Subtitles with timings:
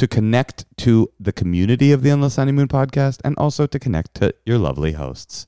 [0.00, 4.34] To connect to the community of the Endless Honeymoon podcast and also to connect to
[4.46, 5.46] your lovely hosts.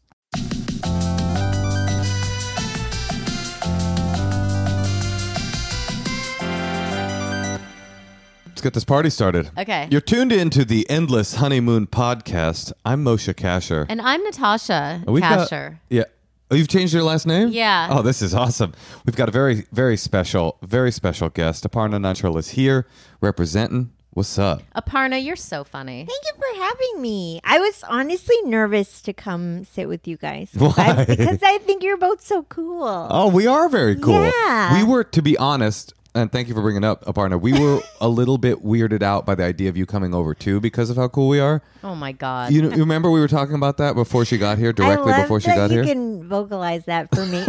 [8.46, 9.50] Let's get this party started.
[9.56, 9.88] Okay.
[9.90, 12.72] You're tuned into the Endless Honeymoon podcast.
[12.84, 13.86] I'm Moshe Kasher.
[13.88, 15.78] And I'm Natasha We've got- Kasher.
[15.88, 16.04] yeah.
[16.50, 17.48] Oh, you've changed your last name?
[17.48, 17.88] Yeah.
[17.90, 18.74] Oh, this is awesome.
[19.06, 21.64] We've got a very, very special, very special guest.
[21.64, 22.86] Aparna Nancherla is here
[23.22, 23.90] representing.
[24.14, 24.62] What's up?
[24.74, 26.04] Uh, Aparna, you're so funny.
[26.06, 27.40] Thank you for having me.
[27.44, 31.82] I was honestly nervous to come sit with you guys because I- because I think
[31.82, 33.08] you're both so cool.
[33.10, 34.22] Oh, we are very cool.
[34.22, 34.74] Yeah.
[34.76, 37.40] We were, to be honest, and thank you for bringing it up, uh, Aparna.
[37.40, 40.60] We were a little bit weirded out by the idea of you coming over too
[40.60, 41.62] because of how cool we are.
[41.82, 42.52] Oh my God.
[42.52, 45.22] You, you remember we were talking about that before she got here, I directly love
[45.22, 45.84] before she that got you here?
[45.94, 47.40] can vocalize that for me.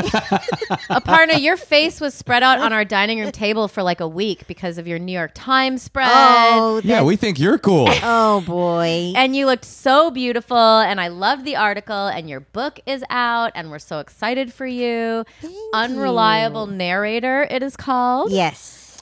[0.90, 4.48] Aparna, your face was spread out on our dining room table for like a week
[4.48, 6.10] because of your New York Times spread.
[6.12, 7.88] oh, yeah, we think you're cool.
[8.04, 9.14] oh boy.
[9.16, 12.08] And you looked so beautiful, and I loved the article.
[12.08, 15.26] And your book is out, and we're so excited for you.
[15.42, 16.76] Thank Unreliable you.
[16.76, 18.32] narrator, it is called.
[18.32, 18.53] Yes.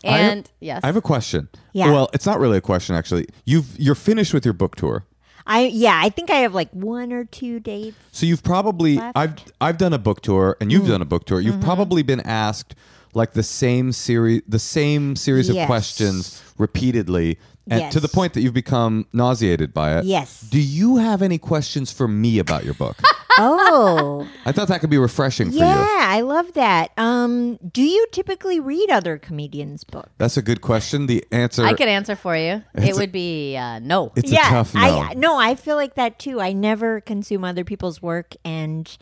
[0.04, 1.50] And yes, I have a question.
[1.74, 1.92] Yeah.
[1.92, 3.28] Well, it's not really a question actually.
[3.46, 5.06] You've you're finished with your book tour.
[5.48, 7.98] I yeah, I think I have like one or two dates.
[8.12, 9.18] So you've probably Left.
[9.18, 10.74] I've I've done a book tour and Mm.
[10.74, 11.40] you've done a book tour.
[11.40, 11.64] You've Mm-hmm.
[11.64, 12.76] probably been asked
[13.14, 17.38] like the same series the same series of questions repeatedly
[17.70, 20.06] and to the point that you've become nauseated by it.
[20.06, 20.42] Yes.
[20.42, 22.98] Do you have any questions for me about your book?
[23.38, 24.28] Oh.
[24.46, 25.88] I thought that could be refreshing for yeah, you.
[26.00, 26.92] I love that.
[26.98, 30.10] Um, do you typically read other comedians' books?
[30.18, 31.08] That's a good question.
[31.08, 32.64] The answer I could answer for you.
[32.74, 34.12] It's It a- would be uh, no.
[34.16, 34.82] it's yeah, a tough no.
[34.82, 36.40] I no, I feel like that too.
[36.42, 38.96] I never consume other people's work and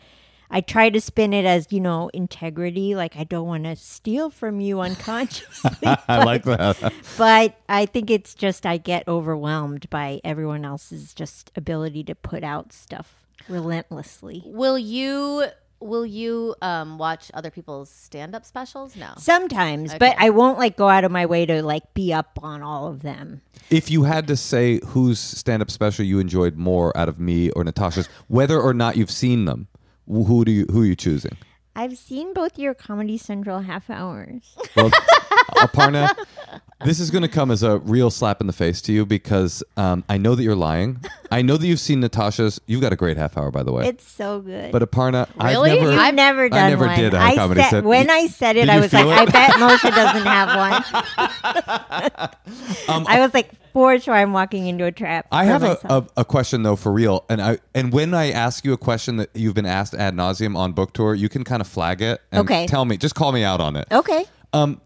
[0.52, 4.30] I try to spin it as, you know, integrity, like I don't want to steal
[4.30, 5.70] from you unconsciously.
[6.08, 6.92] I like that.
[7.16, 12.42] but I think it's just I get overwhelmed by everyone else's just ability to put
[12.42, 13.14] out stuff
[13.48, 14.42] relentlessly.
[14.44, 15.46] Will you?
[15.82, 18.94] Will you um, watch other people's stand-up specials?
[18.96, 19.14] No.
[19.16, 22.62] Sometimes, but I won't like go out of my way to like be up on
[22.62, 23.40] all of them.
[23.70, 27.64] If you had to say whose stand-up special you enjoyed more out of me or
[27.64, 29.68] Natasha's, whether or not you've seen them,
[30.06, 31.38] who do you who are you choosing?
[31.74, 34.54] I've seen both your Comedy Central half hours.
[34.76, 34.90] Well,
[35.56, 36.14] Aparna,
[36.84, 39.62] this is going to come as a real slap in the face to you because
[39.76, 41.00] um, I know that you're lying.
[41.30, 42.60] I know that you've seen Natasha's.
[42.66, 43.86] You've got a great half hour, by the way.
[43.86, 44.72] It's so good.
[44.72, 45.70] but Aparna, Really?
[45.72, 45.92] I've never.
[46.00, 46.98] I've never done I never one.
[46.98, 47.84] did a I comedy said, set.
[47.84, 49.32] when I said it, did I you was like, feel I it?
[49.32, 52.30] bet Moshe doesn't have one.
[52.88, 55.26] Um, I was like, for sure, I'm walking into a trap.
[55.30, 56.08] I for have a, myself.
[56.16, 59.16] a, a question though for real, and I and when I ask you a question
[59.18, 62.20] that you've been asked ad nauseum on book tour, you can kind of flag it
[62.32, 62.66] and Okay.
[62.66, 62.96] tell me.
[62.96, 63.86] Just call me out on it.
[63.92, 64.24] okay.
[64.52, 64.80] Um,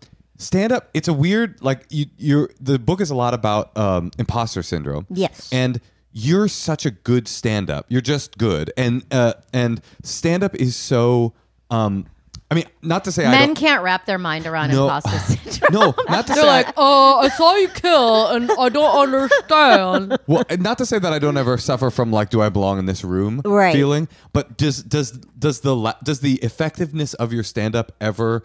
[0.44, 0.90] stand up.
[0.94, 2.06] It's a weird like you.
[2.18, 5.06] You're the book is a lot about um, imposter syndrome.
[5.10, 5.48] Yes.
[5.52, 5.80] and
[6.16, 7.86] you're such a good stand up.
[7.88, 11.32] You're just good, and uh, and stand up is so.
[11.70, 12.06] Um,
[12.50, 13.54] I mean, not to say I Men don't.
[13.56, 14.84] can't wrap their mind around No.
[14.84, 15.18] imposter
[15.50, 15.72] syndrome.
[15.72, 16.40] No, not to say.
[16.42, 20.18] They're I- like, oh, I saw you kill, and I don't understand.
[20.28, 22.86] well, not to say that I don't ever suffer from like, do I belong in
[22.86, 23.72] this room Right.
[23.74, 28.44] feeling, but does does does the la- does the effectiveness of your stand up ever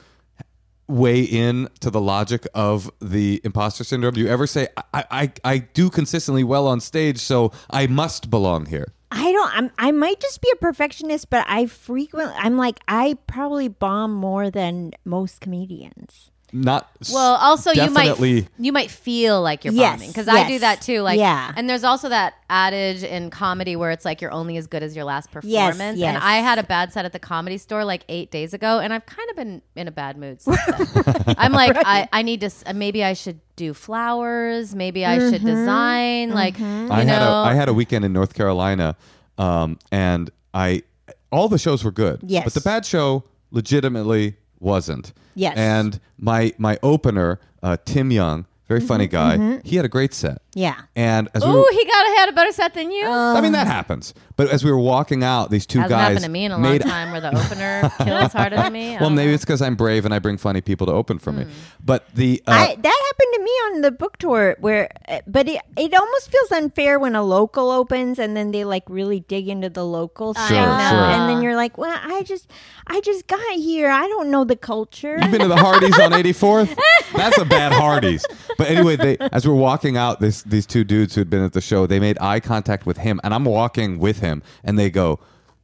[0.89, 4.15] weigh in to the logic of the imposter syndrome?
[4.15, 8.29] Do you ever say, I I, I do consistently well on stage, so I must
[8.29, 8.93] belong here?
[9.11, 9.57] I don't.
[9.57, 9.71] I'm.
[9.77, 12.35] I might just be a perfectionist, but I frequently.
[12.37, 12.79] I'm like.
[12.87, 16.28] I probably bomb more than most comedians.
[16.51, 18.47] Not Well, also you might definitely.
[18.57, 21.01] you might feel like you're Yes, bombing because I do that too.
[21.01, 21.53] Like, Yeah.
[21.55, 24.95] and there's also that adage in comedy where it's like you're only as good as
[24.95, 25.97] your last performance.
[25.97, 26.15] yes.
[26.15, 28.93] And I had a bad set at the comedy store like eight days ago, and
[28.93, 31.15] I've kind of been in a bad mood since then.
[31.37, 35.41] I'm like, I, I need to uh, maybe I should do flowers, maybe I should
[35.41, 35.45] mm-hmm.
[35.45, 36.87] design, like mm-hmm.
[36.87, 37.13] you I know.
[37.13, 38.95] had a I had a weekend in North Carolina,
[39.37, 40.83] um, and I
[41.31, 42.21] all the shows were good.
[42.23, 42.43] Yes.
[42.43, 45.13] but the bad show legitimately wasn't.
[45.35, 45.57] Yes.
[45.57, 49.61] and my my opener, uh, Tim Young, very funny Mm-hmm, guy.
[49.63, 50.41] He had a great set.
[50.55, 50.75] Yeah.
[50.95, 53.05] And as we Ooh, were, he got had a better set than you.
[53.05, 54.13] I mean that happens.
[54.35, 56.55] But as we were walking out, these two Hasn't guys happened to me in a
[56.55, 58.89] long made time where the opener kills harder than me.
[58.95, 59.35] I well, don't maybe know.
[59.35, 61.43] it's because I'm brave and I bring funny people to open for me.
[61.43, 61.51] Hmm.
[61.83, 65.47] But the uh, I, that happened to me on the book tour where uh, but
[65.47, 69.47] it, it almost feels unfair when a local opens and then they like really dig
[69.49, 70.65] into the local stuff Sure, sure.
[70.65, 72.49] and then you're like well i just
[72.87, 76.11] i just got here i don't know the culture You've been to the Hardee's on
[76.19, 76.77] 84th?
[77.15, 78.25] That's a bad Hardee's.
[78.57, 81.53] But anyway, they as we're walking out, this these two dudes who had been at
[81.53, 84.89] the show, they made eye contact with him, and I'm walking with him, and they
[84.89, 85.19] go,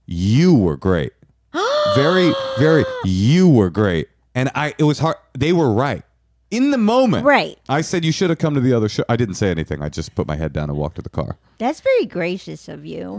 [0.05, 1.13] "You were great,
[1.95, 2.85] very, very.
[3.03, 5.15] You were great." And I, it was hard.
[5.37, 6.03] They were right
[6.51, 7.25] in the moment.
[7.25, 7.57] Right.
[7.69, 9.03] I said you should have come to the other show.
[9.07, 9.81] I didn't say anything.
[9.81, 11.37] I just put my head down and walked to the car.
[11.57, 13.17] that's very gracious of you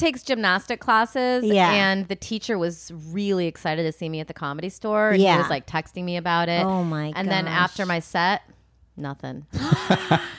[0.00, 1.72] takes gymnastic classes Yeah.
[1.72, 5.24] and the teacher was really excited to see me at the comedy store and he
[5.24, 5.38] Yeah.
[5.38, 8.42] was like texting me about it Oh, my and then after my set
[8.98, 9.46] nothing.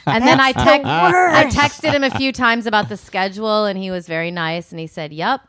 [0.06, 3.92] And then I, tex- I texted him a few times about the schedule and he
[3.92, 5.42] was very nice and he said yep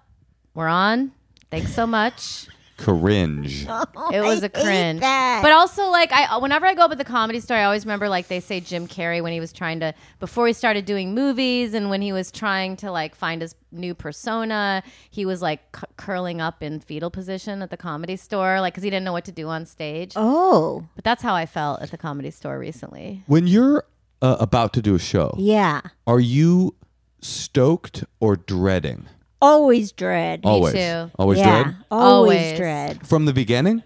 [0.52, 1.12] we're on.
[1.50, 2.46] Thanks so much
[2.80, 3.62] Cringe.
[4.12, 5.00] it was I a cringe.
[5.00, 8.08] But also, like, I whenever I go up at the comedy store, I always remember,
[8.08, 11.74] like, they say Jim Carrey when he was trying to before he started doing movies,
[11.74, 15.86] and when he was trying to like find his new persona, he was like c-
[15.96, 19.26] curling up in fetal position at the comedy store, like, because he didn't know what
[19.26, 20.14] to do on stage.
[20.16, 23.22] oh But that's how I felt at the comedy store recently.
[23.26, 23.84] When you're
[24.22, 26.74] uh, about to do a show, yeah are you
[27.20, 29.06] stoked or dreading?
[29.40, 30.74] Always dread Always.
[30.74, 31.10] too.
[31.18, 31.76] Always yeah dread?
[31.90, 32.58] always, Always.
[32.58, 33.82] dread From the beginning?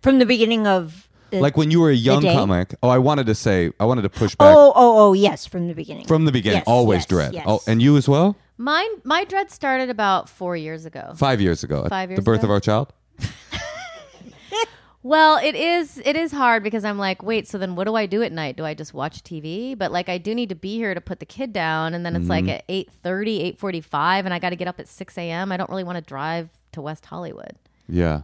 [0.00, 2.34] from the beginning of the, like when you were a young day?
[2.34, 2.74] comic.
[2.82, 5.66] Oh, I wanted to say, I wanted to push back oh oh oh yes from
[5.68, 6.58] the beginning from the beginning.
[6.58, 7.34] Yes, always yes, dread.
[7.34, 7.44] yes.
[7.48, 8.36] Oh, and you as well?
[8.58, 11.14] Mine, my dread started about four years ago.
[11.16, 12.46] Five years ago, at Five the birth ago?
[12.48, 12.92] of our child.
[15.04, 18.06] Well, it is it is hard because I'm like, wait, so then what do I
[18.06, 18.56] do at night?
[18.56, 19.76] Do I just watch TV?
[19.76, 22.14] But like I do need to be here to put the kid down and then
[22.14, 22.50] it's like Mm-hmm.
[22.50, 25.50] at 8:30, 8:45 and I got to get up at 6 a.m.
[25.50, 27.56] I don't really want to drive to West Hollywood.
[27.88, 28.22] Yeah.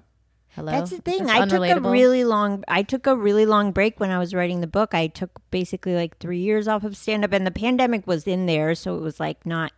[0.50, 0.72] Hello.
[0.72, 1.22] That's the Is thing.
[1.24, 1.92] this I took a unrelatable?
[1.92, 2.64] really long.
[2.68, 4.94] I took a really long break when I was writing the book.
[4.94, 8.46] I took basically like three years off of stand up, and the pandemic was in
[8.46, 9.72] there, so it was like not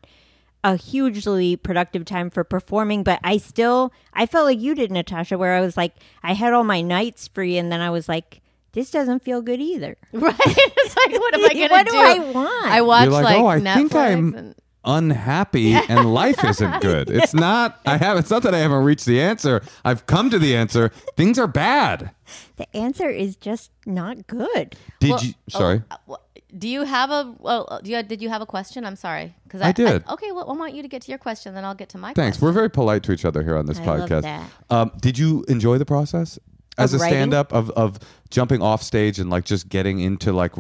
[0.62, 3.03] a hugely productive time for performing.
[3.03, 6.53] But I still, I felt like you did, Natasha, where I was like, I had
[6.53, 8.41] all my nights free, and then I was like,
[8.73, 9.96] this doesn't feel good either.
[10.13, 10.34] right.
[10.46, 11.93] it's like what am I going to What do?
[11.93, 12.67] do I want?
[12.67, 16.81] I watch You're like, like, oh, I Netflix think I'm and- unhappy and life isn't
[16.82, 17.11] good.
[17.11, 17.81] It's not.
[17.84, 18.17] I have.
[18.17, 19.63] It's not that I haven't reached the answer.
[19.84, 20.91] I've come to the answer.
[21.17, 22.13] Things are bad.
[22.56, 24.77] The answer is just not good.
[25.01, 25.34] Did Well, you?
[25.55, 25.82] oh, Sorry.
[25.91, 26.15] uh, wh-
[26.57, 28.85] do you have a well, do you, did you have a question?
[28.85, 29.35] I'm sorry.
[29.49, 30.05] Cuz I did.
[30.09, 32.13] okay, well, I want you to get to your question then I'll get to my
[32.15, 32.37] Thanks.
[32.39, 32.47] question.
[32.47, 34.23] We're very polite to each other here on this I love podcast.
[34.23, 34.51] that.
[34.71, 36.39] Um, did you enjoy the process
[36.79, 37.17] as Of a writing?
[37.19, 37.99] stand-up of of
[38.31, 40.53] jumping off stage and like just getting into like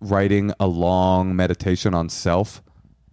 [0.00, 2.62] writing a long meditation on self?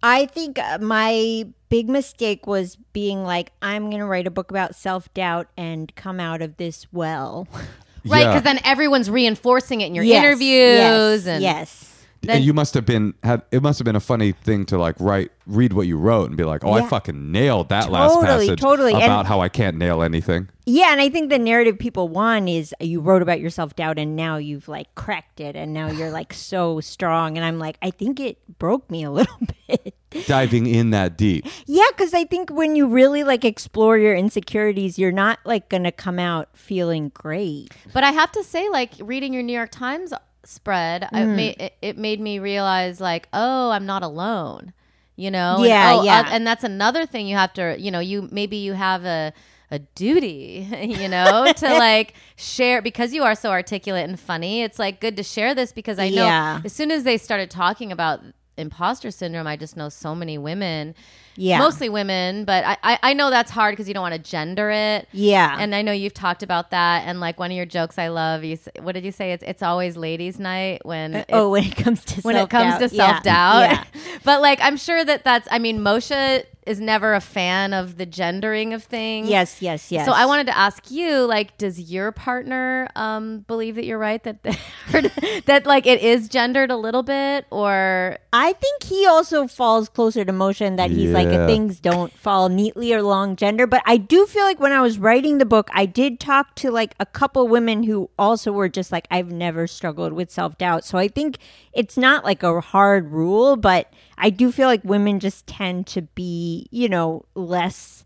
[0.03, 4.49] I think uh, my big mistake was being like, I'm going to write a book
[4.49, 7.47] about self doubt and come out of this well.
[8.03, 8.33] Right, Yeah.
[8.33, 10.47] cuz then everyone's reinforcing it in your Yes, interviews
[10.79, 11.90] yes, and yes.
[12.23, 14.77] Then- and you must have been had it must have been a funny thing to
[14.77, 18.13] like write read what you wrote and be like, oh, I fucking nailed that last
[18.13, 18.93] Totally, passage totally.
[18.93, 20.47] And- about how I can't nail anything.
[20.67, 23.97] Yeah, and I think the narrative people want is you wrote about your self doubt
[23.97, 27.37] and now you've like cracked it and now you're like so strong.
[27.37, 29.37] And I'm like, I think it broke me a little
[29.67, 29.95] bit.
[30.27, 31.47] Diving in that deep.
[31.65, 35.83] yeah, because I think when you really like explore your insecurities, you're not like going
[35.85, 37.71] to come out feeling great.
[37.93, 41.35] But I have to say, like reading your New York Times spread, I Mm.
[41.35, 44.73] ma- it, it made me realize, like, oh, I'm not alone.
[45.15, 46.19] You know, Yeah, and, oh, yeah.
[46.21, 49.33] uh, and that's another thing you have to, you know, you maybe you have a
[49.73, 54.63] a duty, you know, to like share because you are so articulate and funny.
[54.63, 56.61] It's like good to share this because I know Yeah.
[56.65, 58.21] as soon as they started talking about
[58.57, 60.93] imposter syndrome, I just know so many women,
[61.35, 61.59] Yeah.
[61.59, 64.69] mostly women, but I, I, I know that's hard because you don't want to gender
[64.69, 65.07] it.
[65.11, 65.55] Yeah.
[65.59, 67.03] And I know you've talked about that.
[67.07, 69.31] And like one of your jokes I love, you, what did you say?
[69.31, 72.77] It's, it's always ladies' night when it- oh, when it comes to when it comes
[72.79, 72.95] to self-doubt.
[72.95, 73.61] self doubt.
[73.93, 74.17] Yeah.
[74.23, 78.05] but like, I'm sure that that's, I mean, Moshe is never a fan of the
[78.05, 79.27] gendering of things.
[79.27, 80.05] Yes, yes, yes.
[80.05, 84.21] So I wanted to ask you, like, does your partner um, believe that you're right
[84.23, 84.43] that
[85.45, 90.23] that like it is gendered a little bit, or I think he also falls closer
[90.23, 91.47] to motion that he's like Yeah.
[91.47, 93.67] things don't fall neatly along gender.
[93.67, 96.71] But I do feel like when I was writing the book, I did talk to
[96.71, 100.85] like a couple women who also were just like, I've never struggled with self doubt.
[100.85, 101.37] So I think
[101.73, 106.03] it's not like a hard rule, but I do feel like women just tend to
[106.03, 108.05] be, you know, less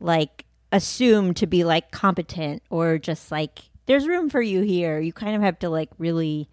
[0.00, 5.00] like assumed to be like competent or just like there's room for you here.
[5.00, 6.48] You kind of have to like really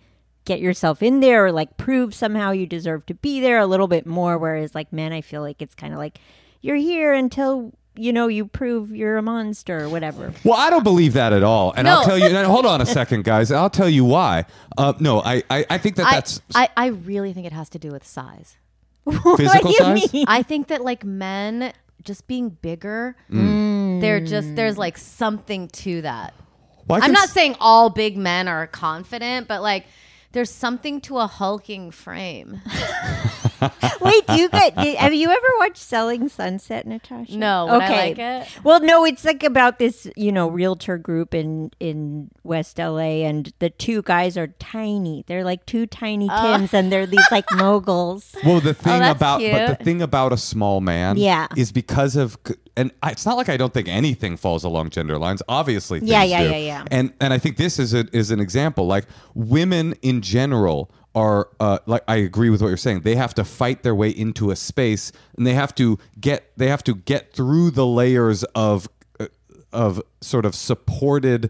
[0.47, 3.87] get yourself in there or like prove somehow you deserve to be there a little
[3.87, 6.19] bit more whereas like men I feel like it's kind of like
[6.61, 10.31] you're here until you know you prove you're a monster or whatever.
[10.43, 12.25] Well, I don't believe that at all, and I'll tell you.
[12.25, 13.51] and hold on a second, guys.
[13.51, 14.45] I'll tell you why.
[14.77, 17.69] Uh, no, I, I, I think that I, that's I, I really think it has
[17.69, 18.55] to do with size.
[19.05, 20.13] physical what do you size.
[20.13, 20.25] mean?
[20.27, 21.73] I think that like men
[22.03, 23.99] just being bigger, Mm.
[24.01, 26.33] they're just there's like something to that.
[26.87, 29.85] Well, I I'm not s- saying all big men are confident, but like
[30.37, 32.61] there's something to a hulking frame.
[34.01, 37.35] Wait, do you get have you ever watched Selling Sunset, Natasha?
[37.35, 37.85] No, okay.
[37.85, 38.63] I like it?
[38.63, 43.51] Well, no, it's like about this, you know, realtor group in in West LA and
[43.57, 45.23] the two guys are tiny.
[45.25, 46.57] They're like two tiny oh.
[46.57, 48.35] Tims and they're these like moguls.
[48.45, 51.47] Well, the oh, thing Oh, that's about but the thing about a small man, Yeah.
[51.55, 52.37] is because of
[52.77, 55.41] and I, it's not like I don't think anything falls along gender lines.
[55.49, 56.49] Obviously, Yeah, yeah, do.
[56.51, 56.83] yeah, yeah.
[56.91, 58.87] And and I think this is a, is an example.
[58.87, 63.01] Like women in general are uh, like I agree with what you're saying.
[63.01, 66.67] They have to fight their way into a space, and they have to get they
[66.67, 68.87] have to get through the layers of
[69.19, 69.25] uh,
[69.73, 71.49] of sort of supported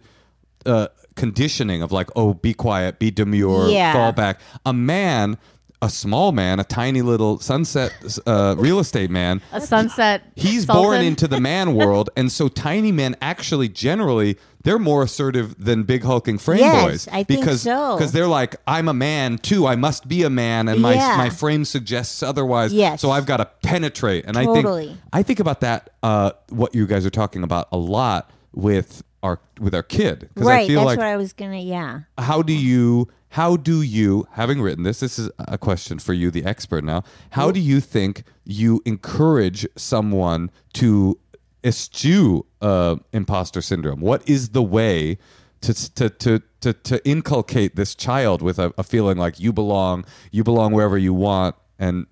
[0.65, 3.91] uh, conditioning of like, oh, be quiet, be demure, Yeah.
[3.93, 4.39] fall back.
[4.65, 5.37] A man,
[5.81, 7.93] a small man, a tiny little sunset
[8.25, 9.41] uh, real estate man.
[9.51, 10.23] A sunset.
[10.35, 10.83] He's sultan.
[10.83, 15.83] born into the man world, and so tiny men actually generally they're more assertive than
[15.83, 17.95] big hulking frame Yes, boys I think because so.
[17.95, 19.67] because they're like I'm a man too.
[19.67, 21.15] I must be a man, and my Yeah.
[21.15, 22.73] my frame suggests otherwise.
[22.73, 22.99] Yes.
[23.01, 25.91] So I've got to penetrate, and I think I think about that.
[26.01, 30.63] Uh, what you guys are talking about a lot with our with our kid Right,
[30.63, 31.59] I feel that's like what I was gonna.
[31.59, 33.07] Yeah, how do you
[33.37, 37.03] how do you having written this this is a question for you the expert now
[37.31, 41.19] how do you think you encourage someone to
[41.63, 45.17] eschew uh, imposter syndrome what is the way
[45.61, 50.03] to to to to, to inculcate this child with a, a feeling like you belong
[50.31, 52.07] you belong wherever you want and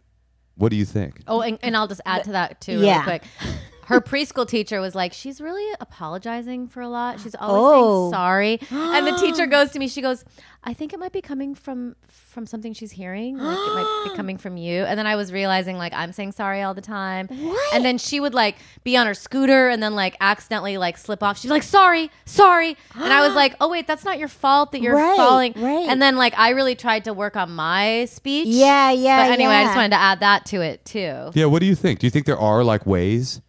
[0.58, 3.04] what do you think Oh, and, and I'll just add to that too, Yeah.
[3.06, 3.24] really quick.
[3.86, 7.20] Her preschool teacher was like, "She's really apologizing for a lot.
[7.20, 8.02] She's always Oh.
[8.04, 9.88] saying sorry." And the teacher goes to me.
[9.88, 10.24] She goes,
[10.64, 13.38] "I think it might be coming from from something she's hearing.
[13.38, 16.34] Like it might be coming from you." And then I was realizing like I'm saying
[16.34, 17.28] sorry all the time.
[17.28, 17.76] What?
[17.76, 21.22] And then she would like be on her scooter and then like accidentally like slip
[21.24, 21.38] off.
[21.40, 24.82] She's like, "Sorry, sorry." And I was like, "Oh wait, that's not your fault that
[24.82, 25.88] you're Right, falling." right.
[25.88, 28.48] And then like I really tried to work on my speech.
[28.48, 29.28] yeah, yeah.
[29.28, 31.32] But anyway, I just wanted to add that to it too.
[31.34, 33.42] yeah what do you think do you think there are like ways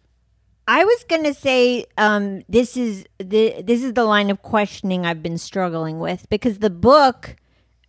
[0.67, 5.23] I was gonna say um, this is the this is the line of questioning I've
[5.23, 7.37] been struggling with because the book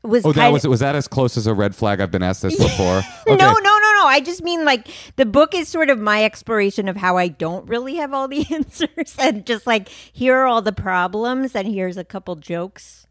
[0.04, 2.42] was oh that was was that as close as a red flag i've been asked
[2.42, 3.02] this before?
[3.26, 4.04] No no no no.
[4.06, 7.68] I just mean like the book is sort of my exploration of how I don't
[7.68, 11.96] really have all the answers and just like here are all the problems and here's
[11.96, 13.07] a couple jokes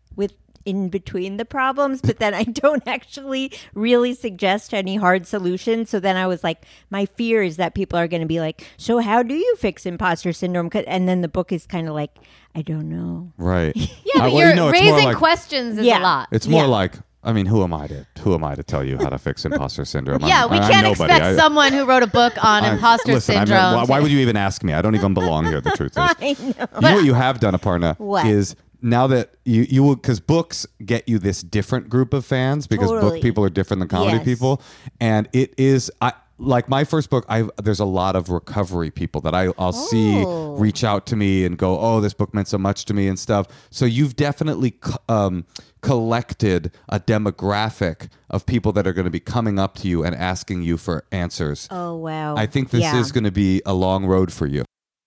[0.67, 6.00] in between the problems but then I don't actually really suggest any hard solutions so
[6.00, 9.00] then I was like my fear is that people are going to be like so
[9.00, 10.69] how do you fix imposter syndrome?
[10.86, 12.12] and then the book is kind of like
[12.53, 16.00] I don't know right Yeah, but well, you're you know, raising like- questions is Yeah.
[16.00, 16.27] a lot.
[16.31, 16.67] It's more Yeah.
[16.81, 16.93] like
[17.24, 19.43] I mean, who am I to who am I to tell you how to fix
[19.43, 20.24] imposter syndrome?
[20.24, 21.12] I'm- yeah, we I'm can't nobody.
[21.12, 23.74] expect I- someone who wrote a book on I'm- imposter listen, I'm- syndrome.
[23.75, 24.71] why, why would you even ask me?
[24.74, 25.59] I don't even belong here.
[25.59, 28.25] The truth is, I know you know what you have done, Aparna, What?
[28.27, 32.67] is now that you you will because books get you this different group of fans
[32.67, 34.25] because book people are different than comedy Yes.
[34.25, 34.62] people,
[35.00, 36.13] and it is I.
[36.39, 40.24] Like my first book, I there's a lot of recovery people that I I'll see
[40.24, 40.55] Oh.
[40.57, 43.17] reach out to me and go, oh, this book meant so much to me and
[43.17, 43.48] stuff.
[43.72, 45.46] So you've definitely c- um,
[45.81, 50.15] collected a demographic of people that are going to be coming up to you and
[50.15, 51.67] asking you for answers.
[51.72, 53.00] oh wow I think this Yeah.
[53.00, 54.63] is going to be a long road for you.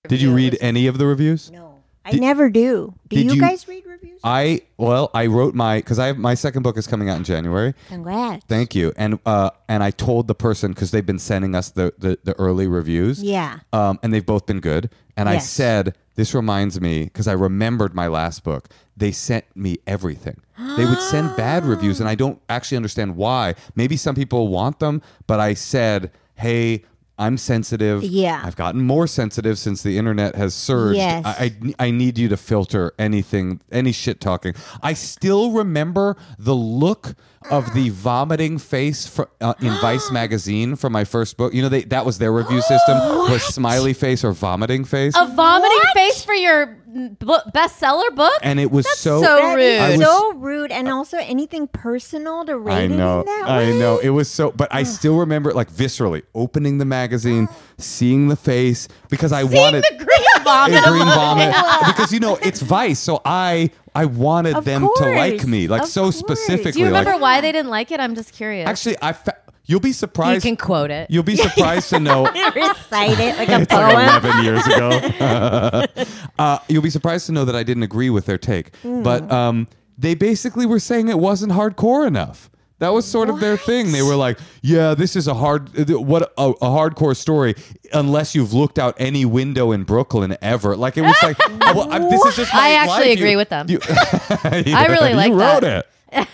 [0.09, 1.51] Did you read any of the reviews?
[1.53, 1.70] No,
[2.05, 2.95] I never do.
[3.09, 4.21] Do you, you- guys read reviews?
[4.25, 7.25] I well, I wrote my because I have my second book is coming out in
[7.25, 7.75] January.
[7.89, 8.45] Congrats.
[8.47, 8.93] Thank you.
[8.97, 12.39] And uh, and I told the person because they've been sending us the, the the
[12.39, 13.23] early reviews.
[13.23, 13.61] Yeah.
[13.73, 14.91] Um, and they've both been good.
[15.17, 18.69] And I said this reminds me because I remembered my last book.
[18.97, 20.41] They sent me everything.
[20.77, 23.55] they would send bad reviews, and I don't actually understand why.
[23.75, 26.85] Maybe some people want them, but I said, hey.
[27.21, 28.03] I'm sensitive.
[28.03, 28.41] Yeah.
[28.43, 30.97] I've gotten more sensitive since the internet has surged.
[30.97, 31.25] Yes.
[31.25, 34.55] I, I, I need you to filter anything, any shit talking.
[34.83, 37.15] I still remember the look
[37.51, 41.53] of the vomiting face for, uh, in Vice magazine from my first book.
[41.55, 45.15] You know, they, that was their review system was smiley face or vomiting face.
[45.17, 45.95] a vomiting What?
[45.95, 46.77] face for your
[47.19, 48.39] book, bestseller book.
[48.43, 49.23] and it was so.
[49.23, 49.81] so rude.
[49.81, 53.59] Was- so rude, and also anything personal to rate I it know, in that I
[53.59, 53.79] way?
[53.79, 53.99] know.
[53.99, 57.57] It was so, but I still remember it like viscerally opening the magazine, oh.
[57.79, 60.09] seeing the face because I wanted the green
[60.45, 60.85] vomit.
[60.85, 61.55] a green vomit
[61.87, 65.83] because you know it's Vice, so I I wanted Of them to like me like
[65.83, 66.17] of so course.
[66.19, 66.73] specifically.
[66.73, 67.99] Do you remember like, why they didn't like it?
[68.01, 68.69] I'm just curious.
[68.69, 69.37] Actually, I fa-
[69.71, 70.45] you'll be surprised.
[70.45, 71.09] you can quote it.
[71.11, 72.25] You'll be surprised to know.
[72.55, 75.85] Recite it like a It's like 11 years ago.
[76.39, 78.75] uh, you'll be surprised to know that I didn't agree with their take.
[78.79, 79.03] Hmm.
[79.03, 82.51] But um, they basically were saying it wasn't hardcore enough.
[82.81, 83.93] That was sort of their thing.
[83.93, 87.55] They were like, "Yeah, this is a hard, what a, a hardcore story,
[87.93, 91.99] unless you've looked out any window in Brooklyn ever." Like it was like, well, I,
[91.99, 93.19] "This is just." My I actually life.
[93.19, 93.67] agree You- with them.
[93.69, 95.87] you- I really like you like wrote that.
[96.11, 96.29] it.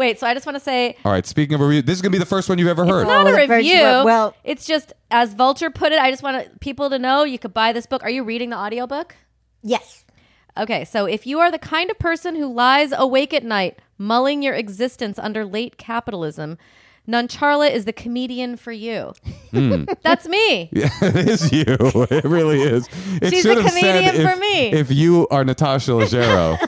[0.00, 1.26] Wait, so I just want to say All right.
[1.26, 3.02] Speaking of a review, this is gonna be the first one you've ever heard.
[3.02, 3.80] it's not Oh, a the first review.
[3.82, 6.00] Well- it's just as Vulture put it.
[6.00, 8.02] I just want people to know you could buy this book.
[8.02, 9.14] Are you reading the audiobook?
[9.62, 10.04] Yes.
[10.56, 14.42] Okay, so if you are the kind of person who lies awake at night, mulling
[14.42, 16.56] your existence under late capitalism,
[17.08, 19.12] Nancherla is the comedian for you.
[19.50, 19.84] Hmm.
[20.02, 20.70] That's me.
[20.72, 21.64] Yeah, it is you.
[22.10, 22.88] It really is.
[23.20, 24.72] It She's should a have said comedian if, for me.
[24.72, 26.58] if you are Natasha Leggero.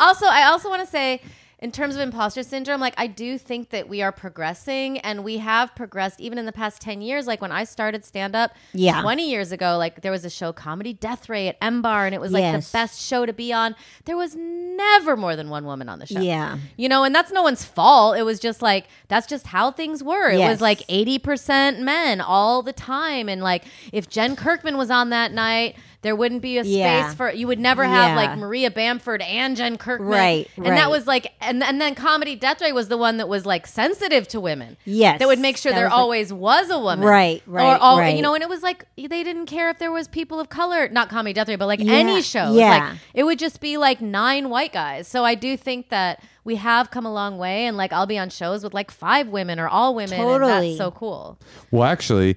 [0.00, 1.20] also, I also want to say,
[1.62, 5.38] in terms of imposter syndrome, like I do think that we are progressing, and we
[5.38, 7.26] have progressed even in the past ten years.
[7.26, 9.00] Like when I started stand up, Yeah.
[9.00, 12.14] twenty years ago, like there was a show, Comedy Death Ray at M Bar, and
[12.14, 12.70] it was like Yes.
[12.70, 13.74] the best show to be on.
[14.04, 16.20] There was never more than one woman on the show.
[16.20, 16.58] Yeah.
[16.76, 18.16] you know, and that's no one's fault.
[18.18, 20.30] It was just like that's just how things were.
[20.30, 20.50] It Yes.
[20.50, 25.10] was like eighty percent men all the time, and like if Jen Kirkman was on
[25.10, 25.76] that night.
[26.02, 27.14] There wouldn't be a space Yeah.
[27.14, 28.16] for you would never have Yeah.
[28.16, 32.34] like Maria Bamford and Jen Kirkman Right, and that was like and, and then comedy
[32.34, 35.20] death ray was the one that was like sensitive to women Yes.
[35.20, 37.62] that would make sure That there was, like- always was a woman Right, right.
[37.62, 38.16] or right, all right.
[38.16, 40.88] you know and it was like they didn't care if there was people of color
[40.88, 42.68] not comedy death ray but like Yeah, any show yeah.
[42.90, 46.56] like it would just be like nine white guys so i do think that we
[46.56, 49.60] have come a long way and like i'll be on shows with like five women
[49.60, 50.68] or all women and Totally.
[50.70, 51.38] that's so cool
[51.70, 52.36] Well, actually,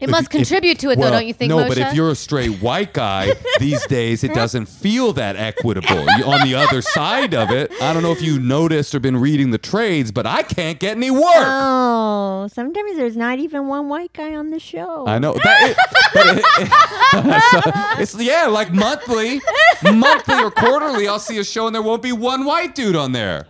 [0.00, 1.68] it if- must if- contribute to it well, though don't you think No, Moshe?
[1.68, 6.08] but if you're a straight white guy these days, it doesn't feel that equitable.
[6.24, 9.50] On the other side of it, I don't know if you noticed or been reading
[9.50, 11.22] the trades, but I can't get any work.
[11.36, 15.06] Oh, sometimes there's not even one white guy on the show.
[15.06, 15.70] I know that.
[15.70, 15.76] It,
[16.14, 19.40] but it- it's yeah, like monthly,
[19.82, 21.08] monthly or quarterly.
[21.08, 23.46] I'll see a show and there won't be one white dude on there.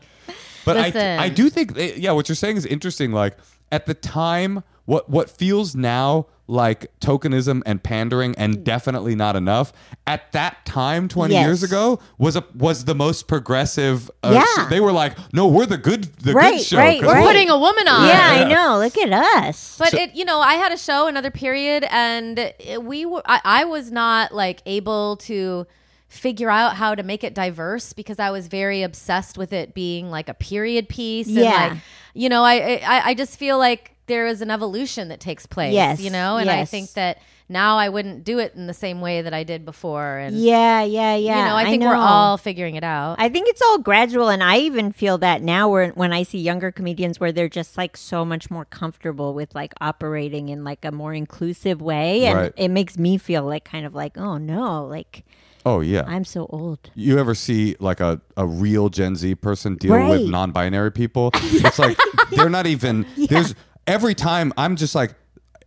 [0.65, 1.19] But Listen.
[1.19, 3.13] I, I do think, yeah, what you're saying is interesting.
[3.13, 3.37] Like
[3.73, 9.71] at the time, what what feels now like tokenism and pandering and definitely not enough
[10.07, 11.45] at that time 20 Yes.
[11.45, 14.65] years ago was a was the most progressive uh, Yeah.
[14.65, 17.15] sh- they were like no we're the good the Right, good show right, 'cause we're
[17.17, 17.27] right.
[17.27, 18.79] putting a woman on yeah, I know.
[18.79, 19.77] Look at us.
[19.79, 23.23] But it, you know, I had a show another period, and it- we were.
[23.27, 25.67] I, I was not like able to
[26.09, 30.11] figure out how to make it diverse because I was very obsessed with it being
[30.11, 31.27] like a period piece.
[31.27, 31.51] And Yeah.
[31.69, 31.79] like,
[32.15, 35.73] you know, I, I I just feel like there is an evolution that takes place.
[35.73, 37.19] Yes, You know, and I think that
[37.51, 40.19] now I wouldn't do it in the same way that I did before.
[40.19, 41.39] And yeah, yeah, yeah.
[41.39, 43.17] you know, I think we're all figuring it out.
[43.19, 46.39] I think it's all gradual, and I even feel that now where when I see
[46.39, 50.85] younger comedians where they're just like so much more comfortable with like operating in like
[50.85, 52.53] a more inclusive way, and Right.
[52.57, 55.25] it makes me feel like kind of like, oh no, like
[55.67, 56.91] oh yeah I'm so old.
[56.95, 61.31] you ever see like a, a real Gen Z person deal with non-binary people?
[61.35, 61.99] It's like
[62.31, 63.55] they're not even there's
[63.89, 65.15] every time I'm just like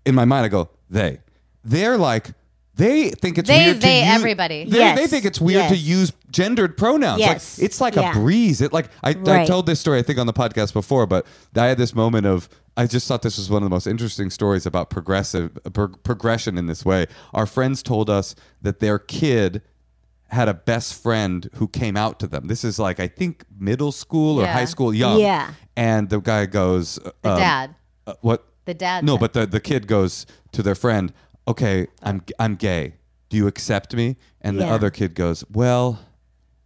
[0.06, 1.20] in my mind I go they
[1.64, 2.32] they're like
[2.76, 4.64] they think it's They, weird they, to use, everybody.
[4.64, 4.98] They, Yes.
[4.98, 5.84] they think it's weird to Yes.
[5.84, 7.20] use gendered pronouns.
[7.20, 7.58] Yes.
[7.60, 8.12] Like it's like Yeah.
[8.12, 8.62] a breeze.
[8.62, 9.48] It like I, I Right.
[9.48, 12.48] told this story I think on the podcast before, but I had this moment of
[12.78, 16.58] I just thought this was one of the most interesting stories about progressive pro- progression
[16.58, 17.08] in this way.
[17.34, 19.62] Our friends told us that their kid
[20.30, 22.48] had a best friend who came out to them.
[22.48, 24.54] This is like I think middle school or Yeah.
[24.54, 25.20] high school young.
[25.20, 25.52] Yeah.
[25.76, 27.76] And the guy goes, The um, dad.
[28.08, 28.46] Uh, what?
[28.66, 31.14] The dad No, said- but the the kid goes to their friend.
[31.48, 32.94] okay, I'm I'm gay.
[33.30, 34.16] Do you accept me?
[34.42, 34.74] And the Yeah.
[34.76, 36.00] other kid goes, well,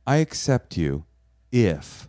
[0.07, 1.05] I accept you
[1.51, 2.07] if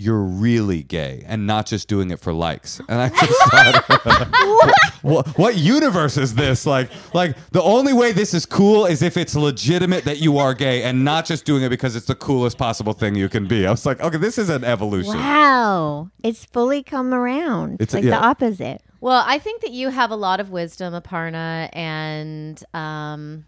[0.00, 2.80] you're really gay and not just doing it for likes.
[2.88, 6.64] And I just thought, what, what universe is this?
[6.66, 10.54] Like, like the only way this is cool is if it's legitimate that you are
[10.54, 13.66] gay and not just doing it because it's the coolest possible thing you can be.
[13.66, 15.14] I was like, okay, this is an evolution.
[15.16, 16.10] Wow.
[16.22, 17.74] It's fully come around.
[17.74, 18.10] It's- It's like yeah.
[18.20, 18.80] the opposite.
[19.00, 23.46] Well, I think that you have a lot of wisdom, Aparna, and um,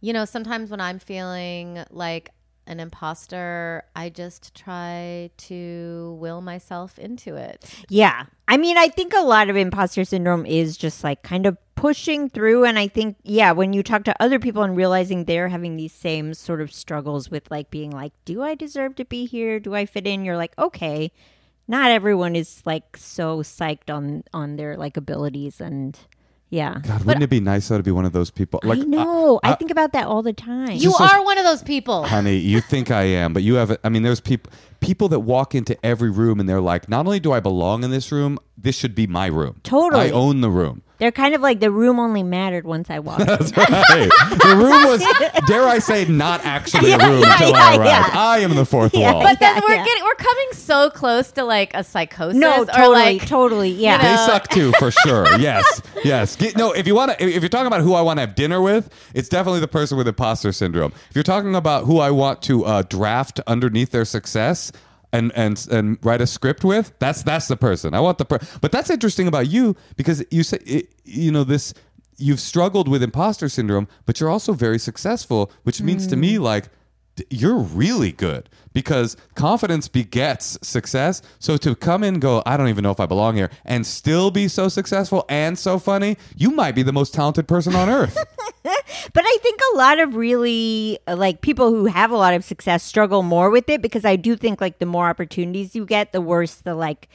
[0.00, 2.30] you know, sometimes when I'm feeling like
[2.72, 7.72] an imposter, I just try to will myself into it.
[7.88, 8.24] Yeah.
[8.48, 12.28] I mean, I think a lot of imposter syndrome is just like kind of pushing
[12.28, 12.64] through.
[12.64, 15.92] And I think, yeah, when you talk to other people and realizing they're having these
[15.92, 19.60] same sort of struggles with like being like, do I deserve to be here?
[19.60, 20.24] Do I fit in?
[20.24, 21.12] You're like, okay,
[21.68, 25.98] not everyone is like so psyched on on their like abilities and
[26.52, 26.78] yeah.
[26.82, 28.60] God, wouldn't it be nice though to be one of those people?
[28.62, 29.40] Like, I know.
[29.42, 30.72] I, I- think about that all the time.
[30.72, 32.04] You Just those- are one of those people.
[32.04, 33.76] honey, you think I am, but you have.
[33.82, 37.20] I mean, there's people people that walk into every room and they're like, not only
[37.20, 39.60] do I belong in this room, this should be my room.
[39.62, 40.08] Totally.
[40.08, 40.82] I own the room.
[41.02, 43.26] They're kind of like the room only mattered once I walked.
[43.26, 43.68] That's right.
[43.68, 45.00] the room was,
[45.48, 47.84] dare I say, not actually a room Yeah, until yeah, I arrived.
[48.14, 48.20] yeah.
[48.20, 49.12] I am the fourth Yeah.
[49.14, 49.22] wall.
[49.24, 49.84] But then Yeah, we're yeah.
[49.84, 53.70] getting we're coming so close to like a psychosis No, or totally, like totally.
[53.70, 53.96] Yeah.
[53.96, 55.26] know, They suck too, for sure.
[55.40, 56.36] Yes, yes.
[56.36, 58.36] Get- no, if you want to, if you're talking about who I want to have
[58.36, 60.92] dinner with, it's definitely the person with imposter syndrome.
[61.10, 64.70] If you're talking about who I want to uh, draft underneath their success.
[65.14, 67.92] And, and and write a script with that's that's the person.
[67.92, 71.44] I want the per- but that's interesting about you because you say it, you know
[71.44, 71.74] this
[72.16, 76.40] you've struggled with imposter syndrome but you're also very successful which means to me mm.
[76.40, 76.70] like d-
[77.30, 81.22] you're really good because confidence begets success.
[81.38, 84.30] So to come in go, I don't even know if I belong here, and still
[84.30, 88.16] be so successful and so funny, you might be the most talented person on earth.
[89.12, 92.44] But I think a lot of really uh, like people who have a lot of
[92.44, 96.12] success struggle more with it because I do think like the more opportunities you get,
[96.12, 97.08] the worse the like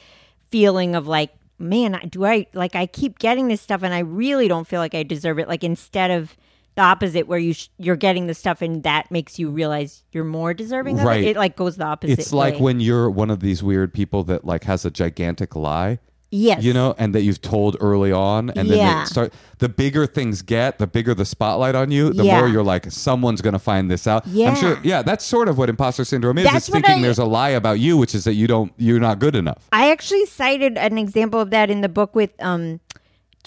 [0.50, 4.48] feeling of like, man, do I like I keep getting this stuff and I really
[4.48, 5.48] don't feel like I deserve it.
[5.48, 6.36] Like instead of
[6.78, 10.24] the opposite where you sh- you're getting the stuff and that makes you realize you're
[10.24, 11.24] more deserving Right.
[11.24, 11.30] it.
[11.30, 12.18] It like goes the opposite.
[12.18, 12.60] it's like way.
[12.60, 15.98] when you're one of these weird people that like has a gigantic lie.
[16.30, 18.98] yes, You know, and that you've told early on, and then Yeah.
[19.00, 19.32] they start.
[19.60, 22.12] The bigger things get, the bigger the spotlight on you.
[22.12, 22.38] The Yeah.
[22.40, 24.26] more you're like, someone's gonna find this out.
[24.26, 24.48] Yeah.
[24.50, 24.60] I'm Yeah.
[24.60, 24.78] sure.
[24.84, 26.44] Yeah, that's sort of what imposter syndrome is.
[26.44, 29.00] That's it's thinking I- there's a lie about you, which is that you don't, you're
[29.00, 29.68] not good enough.
[29.72, 32.80] I actually cited an example of that in the book with um.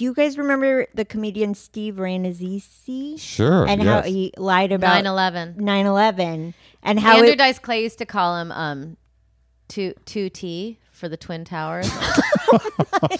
[0.02, 3.20] Do you guys remember the comedian Steve Rannazzisi?
[3.20, 3.68] Sure.
[3.68, 3.88] and yes.
[3.88, 5.58] how he lied about 9-11.
[5.58, 8.98] 9/11 and how Andrew it, Dice Clay used to call him um
[9.68, 11.90] two two T for the Twin Towers.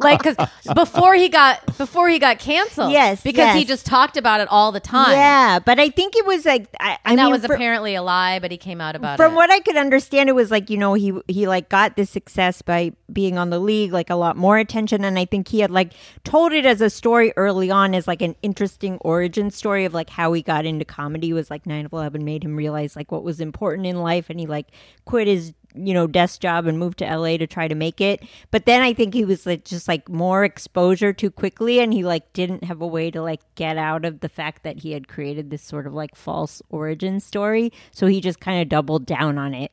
[0.00, 0.36] like because
[0.74, 4.72] before he got before he got canceled, Yes, because he just talked about it all
[4.72, 5.12] the time.
[5.12, 7.94] yeah, but I think it was like I, I and that mean, was for- apparently
[7.94, 9.28] a lie, but he came out about from it.
[9.28, 12.10] From what I could understand, it was like you know he he like got this
[12.10, 15.60] success by being on the league, like a lot more attention, and I think he
[15.60, 15.92] had like
[16.24, 20.10] told it as a story early on as like an interesting origin story of like
[20.10, 23.86] how he got into comedy was like 9/11 made him realize like what was important
[23.86, 24.66] in life, and he like
[25.04, 25.52] quit his
[25.86, 28.22] you know desk job and moved to LA to try to make it.
[28.50, 32.04] But then I think he was like just like more exposure too quickly, and he
[32.04, 35.08] like didn't have a way to like get out of the fact that he had
[35.08, 37.72] created this sort of like false origin story.
[37.90, 39.72] So he just kind of doubled down on it.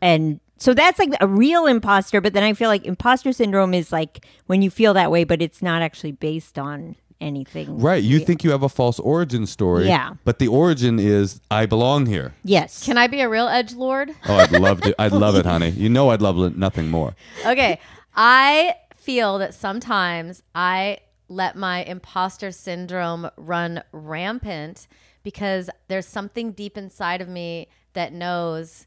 [0.00, 3.90] And so that's like a real imposter, but then I feel like imposter syndrome is
[3.90, 7.78] like when you feel that way, but it's not actually based on anything.
[7.78, 8.02] Right.
[8.02, 9.86] You think you have a false origin story.
[9.86, 10.14] Yeah.
[10.24, 12.34] But the origin is I belong here.
[12.44, 12.84] Yes.
[12.84, 14.10] Can I be a real edge lord?
[14.28, 14.94] Oh, I'd love to.
[15.00, 15.70] I'd love it, honey.
[15.70, 17.14] You know, I'd love li- nothing more.
[17.46, 17.78] okay.
[18.14, 24.86] I feel that sometimes I let my imposter syndrome run rampant
[25.22, 28.86] because there's something deep inside of me that knows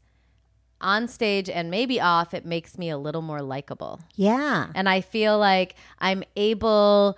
[0.80, 3.98] on stage and maybe off, it makes me a little more likable.
[4.14, 4.66] yeah.
[4.74, 7.16] And I feel like I'm able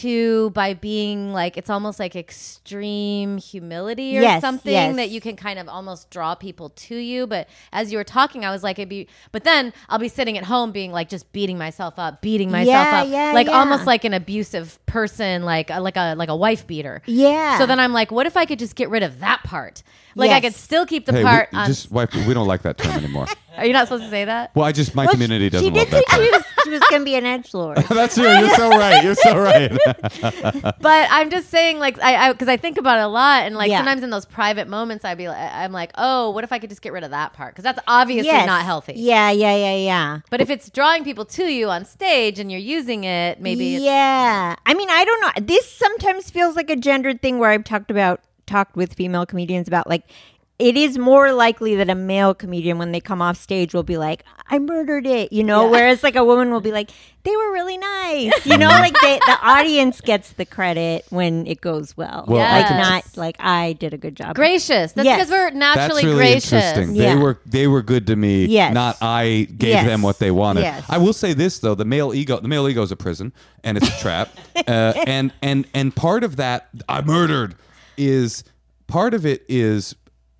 [0.00, 4.96] to by being like it's almost like extreme humility or Yes, something yes.
[4.96, 8.44] that you can kind of almost draw people to you but as you were talking
[8.44, 11.30] i was like it'd be but then i'll be sitting at home being like just
[11.32, 13.58] beating myself up beating myself Yeah, up yeah, like yeah.
[13.58, 17.58] almost like an abusive person like a, like a like a wife beater Yeah.
[17.58, 19.82] so then i'm like what if i could just get rid of that part
[20.14, 22.14] like i could still keep the hey, part we, on just wife.
[22.26, 23.26] We don't like that term anymore.
[23.56, 24.50] Are you not supposed to say that?
[24.54, 26.16] Well, I just my Well, community she doesn't did love say that.
[26.24, 27.76] she was, she was going to be an edge lord.
[27.88, 28.24] That's true.
[28.24, 29.04] You're so right.
[29.04, 29.70] You're so right.
[30.80, 33.70] But I'm just saying, like, I because I, think about it a lot, and like
[33.70, 33.78] Yeah.
[33.78, 36.70] sometimes in those private moments, I'd be, like, I'm like, oh, what if I could
[36.70, 37.54] just get rid of that part?
[37.54, 38.46] Because that's obviously Yes.
[38.46, 38.94] not healthy.
[38.96, 40.20] Yeah, yeah, yeah, yeah.
[40.30, 43.84] But if it's drawing people to you on stage and you're using it, maybe it's,
[43.84, 44.54] yeah.
[44.64, 45.46] I mean, I don't know.
[45.46, 49.68] This sometimes feels like a gendered thing where I've talked about talked with female comedians
[49.68, 50.02] about like
[50.58, 53.96] it is more likely that a male comedian when they come off stage will be
[53.96, 55.70] like I murdered it, you know, Yeah.
[55.72, 56.90] whereas like a woman will be like
[57.24, 58.44] they were really nice.
[58.44, 62.24] You know, like they, the audience gets the credit when it goes well.
[62.28, 64.34] Well, I like not like I did a good job.
[64.34, 64.92] gracious.
[64.92, 65.16] That's Yes.
[65.18, 66.52] because we're That's naturally really gracious.
[66.52, 66.96] interesting.
[66.96, 67.14] Yeah.
[67.14, 68.46] They were they were good to me.
[68.46, 68.74] Yes.
[68.74, 69.86] Not I gave Yes.
[69.86, 70.62] them what they wanted.
[70.62, 70.84] Yes.
[70.88, 73.32] I will say this though: the male ego, the male ego is a prison
[73.64, 74.28] and it's a trap.
[74.68, 77.54] uh, and and and part of that, I murdered,
[77.96, 78.44] is
[78.86, 79.94] part of it is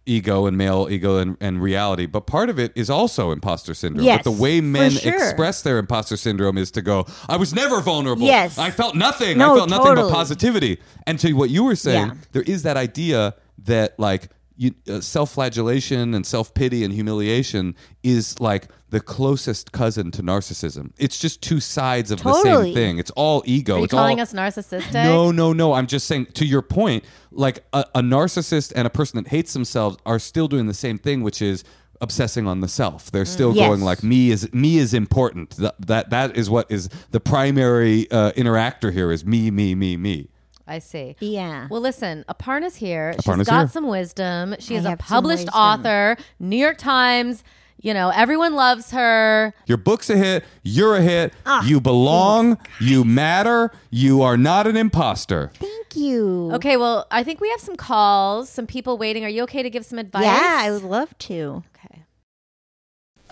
[0.06, 4.04] ego and male ego and, and reality but part of it is also imposter syndrome
[4.04, 5.14] Yes, but the way men sure.
[5.14, 8.58] express their imposter syndrome is to go i was never vulnerable Yes.
[8.58, 12.08] i felt nothing No, i felt nothing but positivity and to what you were saying
[12.08, 12.14] Yeah.
[12.32, 13.34] there is that idea
[13.64, 20.22] that like you, uh, self-flagellation and self-pity and humiliation is like the closest cousin to
[20.22, 20.92] narcissism.
[20.98, 22.66] It's just two sides of the Totally.
[22.66, 22.98] same thing.
[22.98, 23.74] It's all ego.
[23.74, 24.92] Are you it's calling all, us narcissistic?
[24.92, 25.72] no, no, no.
[25.72, 29.52] I'm just saying, to your point, like a, a narcissist and a person that hates
[29.54, 31.64] themselves are still doing the same thing, which is
[32.02, 33.10] obsessing on the self.
[33.10, 33.66] They're still Yes.
[33.68, 35.56] going like me is me is important.
[35.56, 39.96] That that, that is what is the primary uh, interactor here is me, me, me,
[39.96, 40.28] me.
[40.66, 41.16] I see.
[41.18, 41.66] Yeah.
[41.70, 43.14] Well, listen, Aparna's here.
[43.14, 43.68] She's Aparna's got here.
[43.68, 44.54] some wisdom.
[44.58, 45.54] She I is a have some published wisdom.
[45.60, 47.42] author, New York Times.
[47.84, 49.52] You know, everyone loves her.
[49.66, 50.44] Your book's a hit.
[50.62, 51.34] You're a hit.
[51.44, 52.56] Ah, you belong.
[52.80, 53.72] You matter.
[53.90, 55.50] You are not an imposter.
[55.54, 56.52] Thank you.
[56.52, 59.24] Okay, well, I think we have some calls, some people waiting.
[59.24, 60.22] Are you okay to give some advice?
[60.22, 61.64] Yeah, I would love to.
[61.74, 62.04] Okay.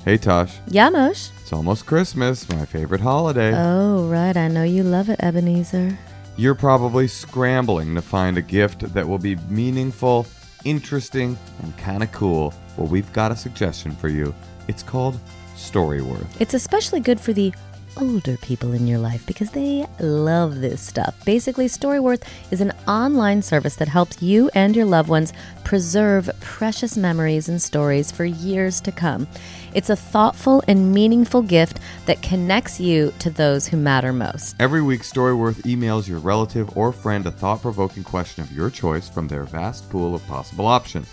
[0.04, 0.56] Hey, Tosh.
[0.66, 1.28] Yeah, Mosh.
[1.42, 3.52] It's almost Christmas, my favorite holiday.
[3.54, 4.36] Oh, right.
[4.36, 5.96] I know you love it, Ebenezer.
[6.36, 10.26] You're probably scrambling to find a gift that will be meaningful,
[10.64, 12.52] interesting, and kind of cool.
[12.80, 14.34] Well, we've got a suggestion for you.
[14.66, 15.20] It's called
[15.54, 16.40] Storyworth.
[16.40, 17.52] It's especially good for the
[17.98, 21.14] older people in your life because they love this stuff.
[21.26, 26.96] Basically, Storyworth is an online service that helps you and your loved ones preserve precious
[26.96, 29.28] memories and stories for years to come.
[29.74, 34.56] It's a thoughtful and meaningful gift that connects you to those who matter most.
[34.58, 39.06] Every week, Storyworth emails your relative or friend a thought provoking question of your choice
[39.06, 41.08] from their vast pool of possible options.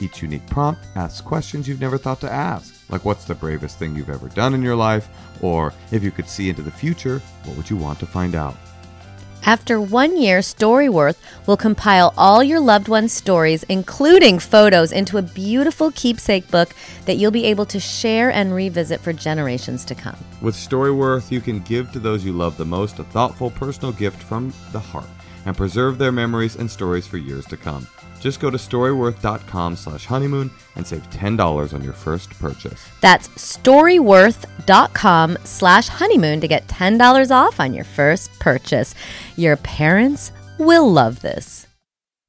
[0.00, 3.94] Each unique prompt asks questions you've never thought to ask, like what's the bravest thing
[3.94, 5.08] you've ever done in your life?
[5.42, 8.56] Or if you could see into the future, what would you want to find out?
[9.44, 15.22] After one year, Storyworth will compile all your loved ones' stories, including photos, into a
[15.22, 20.16] beautiful keepsake book that you'll be able to share and revisit for generations to come.
[20.40, 24.22] With Storyworth, you can give to those you love the most a thoughtful personal gift
[24.22, 25.08] from the heart
[25.46, 27.86] and preserve their memories and stories for years to come.
[28.20, 32.86] Just go to storyworth.com slash honeymoon and save $10 on your first purchase.
[33.00, 38.94] That's storyworth.com slash honeymoon to get $10 off on your first purchase.
[39.36, 41.66] Your parents will love this.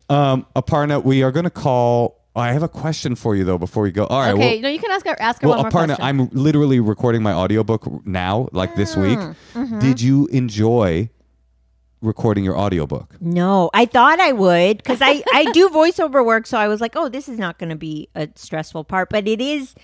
[0.09, 2.17] Um, Aparna, we are going to call.
[2.35, 4.05] I have a question for you though before we go.
[4.05, 4.33] All right.
[4.33, 6.05] okay, well, no, you can ask her, ask her well, one more Aparna, question.
[6.05, 9.19] I'm literally recording my audiobook now, like this week.
[9.19, 9.79] Mm-hmm.
[9.79, 11.09] Did you enjoy
[12.01, 13.15] recording your audiobook?
[13.21, 16.47] No, I thought I would because I, I do voiceover work.
[16.47, 19.09] So I was like, oh, this is not going to be a stressful part.
[19.09, 19.75] But it is,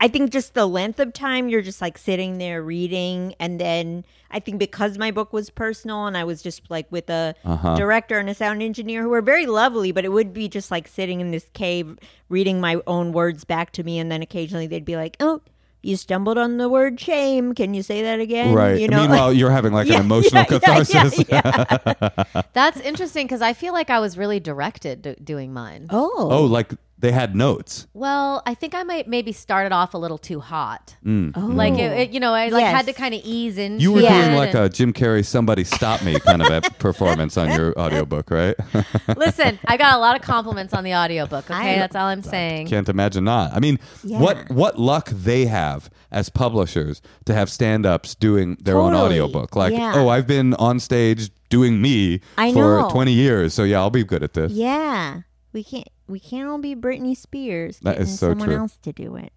[0.00, 3.34] I think, just the length of time you're just like sitting there reading.
[3.38, 7.08] And then I think because my book was personal and I was just like with
[7.10, 7.76] a Uh-huh.
[7.76, 10.88] director and a sound engineer who were very lovely, but it would be just like
[10.88, 13.98] sitting in this cave reading my own words back to me.
[13.98, 15.40] And then occasionally they'd be like, oh,
[15.82, 17.54] you stumbled on the word shame.
[17.54, 18.54] Can you say that again?
[18.54, 18.80] right.
[18.80, 21.24] You know, Meanwhile, you're having like Yeah, an emotional yeah, yeah, catharsis.
[21.28, 21.64] yeah,
[22.00, 22.42] yeah.
[22.52, 25.86] That's interesting because I feel like I was really directed do- doing mine.
[25.90, 26.28] Oh.
[26.30, 27.86] oh, like they had notes.
[27.94, 30.96] Well, I think I might maybe started off a little too hot.
[31.04, 31.32] Mm.
[31.36, 31.40] Oh.
[31.40, 32.74] Like it, it- you know, I like Yes.
[32.76, 35.62] had to kind of ease into You were it doing like a Jim Carrey "Somebody
[35.64, 38.56] Stop Me" kind of a performance on your audiobook, right?
[39.16, 41.76] Listen, I got a lot of compliments on the audiobook, okay?
[41.76, 42.66] I- That's all I'm saying.
[42.66, 43.52] Can't imagine not.
[43.54, 44.18] I mean, Yeah.
[44.20, 49.20] what what luck they have as publishers to have stand-ups doing their own Totally.
[49.20, 49.54] audiobook.
[49.54, 49.92] Like, Yeah.
[49.94, 52.90] oh, I've been on stage doing me I for know.
[52.90, 54.52] 20 years, so yeah, I'll be good at this.
[54.52, 55.20] Yeah,
[55.52, 57.78] we can't we can't all be Britney Spears.
[57.80, 58.56] That is so someone true.
[58.56, 59.32] else to do it.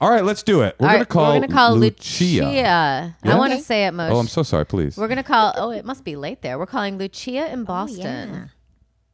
[0.00, 0.76] All right, let's do it.
[0.78, 2.44] We're All gonna right, call we're gonna call Lucia.
[2.44, 2.52] Lucia.
[2.52, 3.10] Yeah?
[3.24, 3.62] I want to Okay.
[3.64, 4.12] say it, Mosh.
[4.12, 4.64] Oh, I'm so sorry.
[4.64, 4.96] Please.
[4.96, 5.52] We're gonna call.
[5.56, 6.58] Oh, it must be late there.
[6.58, 8.30] We're calling Lucia in Boston.
[8.32, 8.44] Oh, yeah.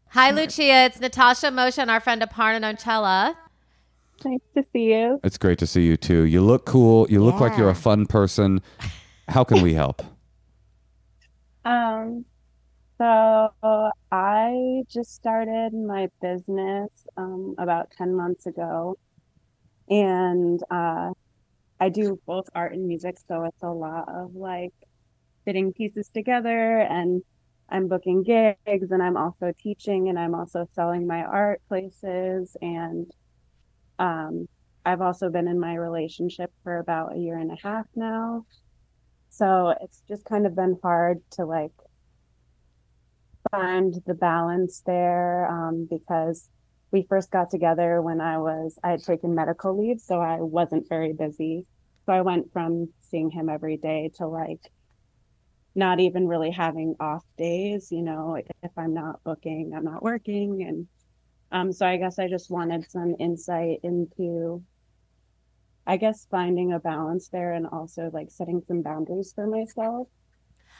[0.08, 0.84] Hi, Lucia.
[0.86, 3.34] It's Natasha Moshe and our friend Aparna Nancherla.
[4.24, 5.18] Nice to see you.
[5.24, 6.24] It's great to see you too.
[6.24, 7.06] You look cool.
[7.10, 8.60] You look like you're a fun person.
[9.28, 10.02] How can we help?
[11.64, 12.24] Um,
[13.02, 18.96] so I just started my business um, about 10 months ago,
[19.88, 21.10] and uh,
[21.80, 24.72] I do both art and music, so it's a lot of like
[25.44, 27.22] fitting pieces together, and
[27.68, 33.10] I'm booking gigs, and I'm also teaching, and I'm also selling my art places, and
[33.98, 34.46] um,
[34.84, 38.46] I've also been in my relationship for about a year and a half now.
[39.28, 41.72] So it's just kind of been hard to like
[43.50, 46.48] find the balance there um, because
[46.90, 50.88] we first got together when I was, I had taken medical leave, so I wasn't
[50.88, 51.66] very busy.
[52.07, 54.61] So I went from seeing him every day to like
[55.74, 60.64] not even really having off days, you know, if I'm not booking, I'm not working.
[60.68, 60.87] And
[61.50, 64.62] um, so I guess I just wanted some insight into
[65.87, 70.09] I guess finding a balance there and also like setting some boundaries for myself.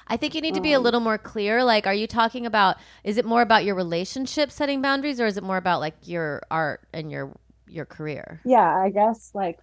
[0.07, 1.65] I think you need to be a Um, little more clear.
[1.65, 2.77] Like, are you talking about?
[3.05, 6.43] Is it more about your relationship setting boundaries, or is it more about like your
[6.51, 7.37] art and your
[7.67, 8.41] your career?
[8.45, 9.59] Yeah, I guess like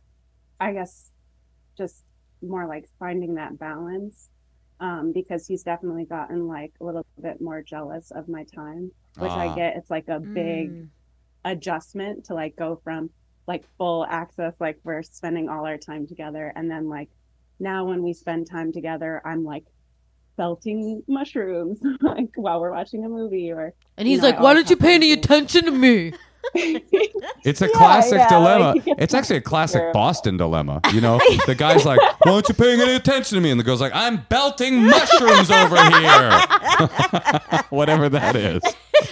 [0.59, 1.11] I guess
[1.77, 2.05] just
[2.41, 4.29] more like finding that balance.
[4.81, 9.35] Um, because he's definitely gotten like a little bit more jealous of my time, which
[9.35, 9.37] Ah.
[9.37, 9.77] I get.
[9.77, 10.91] It's like a big Mm.
[11.45, 13.11] adjustment to like go from
[13.47, 17.09] like full access, like we're spending all our time together, and then like
[17.59, 19.65] now when we spend time together, I'm like
[20.39, 24.53] belting mushrooms like while we're watching a movie or And You he's know, like, "Why
[24.53, 25.23] don't you pay any something.
[25.25, 26.13] attention to me?"
[27.43, 28.73] It's a Yeah, classic yeah, dilemma.
[28.75, 29.91] like- it's actually a classic Sure.
[29.93, 30.79] Boston dilemma.
[30.93, 33.63] You know, the guy's like, "Why aren't you paying any attention to me?" And the
[33.65, 36.31] girl's like, "I'm belting mushrooms over here."
[37.69, 38.61] Whatever that is.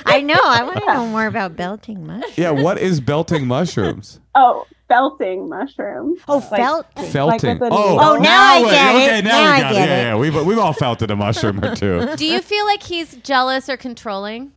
[0.06, 0.40] I know.
[0.42, 2.38] I want to know more about belting mushrooms.
[2.38, 4.20] Yeah, what is belting mushrooms?
[4.36, 6.20] oh belting mushrooms.
[6.28, 6.86] Oh, Like- felt.
[7.12, 7.60] Felting.
[7.60, 7.98] with a oh.
[8.00, 9.02] Oh, now I get it.
[9.10, 9.90] Okay, now, Now we I got get it.
[9.90, 10.04] Yeah, it.
[10.04, 12.16] yeah, we've we've all felted a mushroom or two.
[12.16, 14.54] Do you feel like he's jealous or controlling?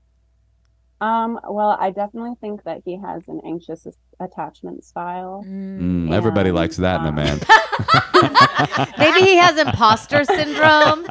[1.00, 3.86] Um, well, I definitely think that he has an anxious
[4.20, 5.42] attachment style.
[5.46, 7.40] Mm, everybody likes that in a um, man.
[8.98, 11.06] Maybe he has imposter syndrome.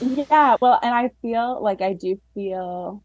[0.00, 3.02] Yeah, well, and I feel like I do feel,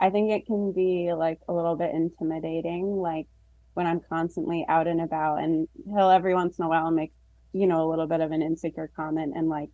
[0.00, 3.28] I think it can be like a little bit intimidating, like
[3.74, 7.12] when I'm constantly out and about, and he'll every once in a while make,
[7.52, 9.70] you know, a little bit of an insecure comment, and like,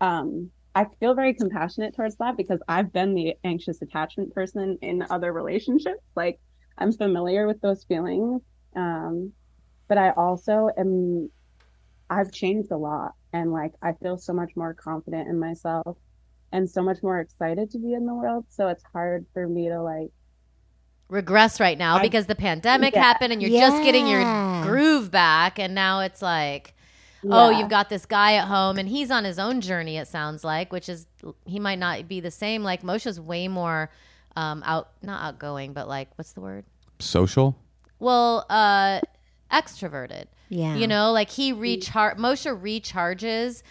[0.00, 5.06] um, I feel very compassionate towards that because I've been the anxious attachment person in
[5.08, 6.02] other relationships.
[6.14, 6.38] Like,
[6.76, 8.42] I'm familiar with those feelings.
[8.74, 9.32] Um,
[9.88, 11.30] but I also am,
[12.10, 15.96] I've changed a lot and like I feel so much more confident in myself
[16.52, 18.44] and so much more excited to be in the world.
[18.50, 20.10] So it's hard for me to like,
[21.08, 23.02] Regress right now I- because the pandemic Yeah.
[23.02, 24.22] happened and you're just getting your
[24.64, 26.72] groove back, and now it's like.
[27.28, 29.96] Oh, you've got this guy at home, and he's on his own journey.
[29.96, 31.08] It sounds like, which is
[31.44, 32.62] he might not be the same.
[32.62, 33.90] Like Moshe's way more
[34.36, 36.64] um, out, not outgoing, but like what's the word?
[37.00, 37.56] Social.
[37.98, 39.00] Well, uh,
[39.50, 40.26] extroverted.
[40.50, 40.76] Yeah.
[40.76, 42.16] You know, like he recharge.
[42.16, 43.62] Moshe recharges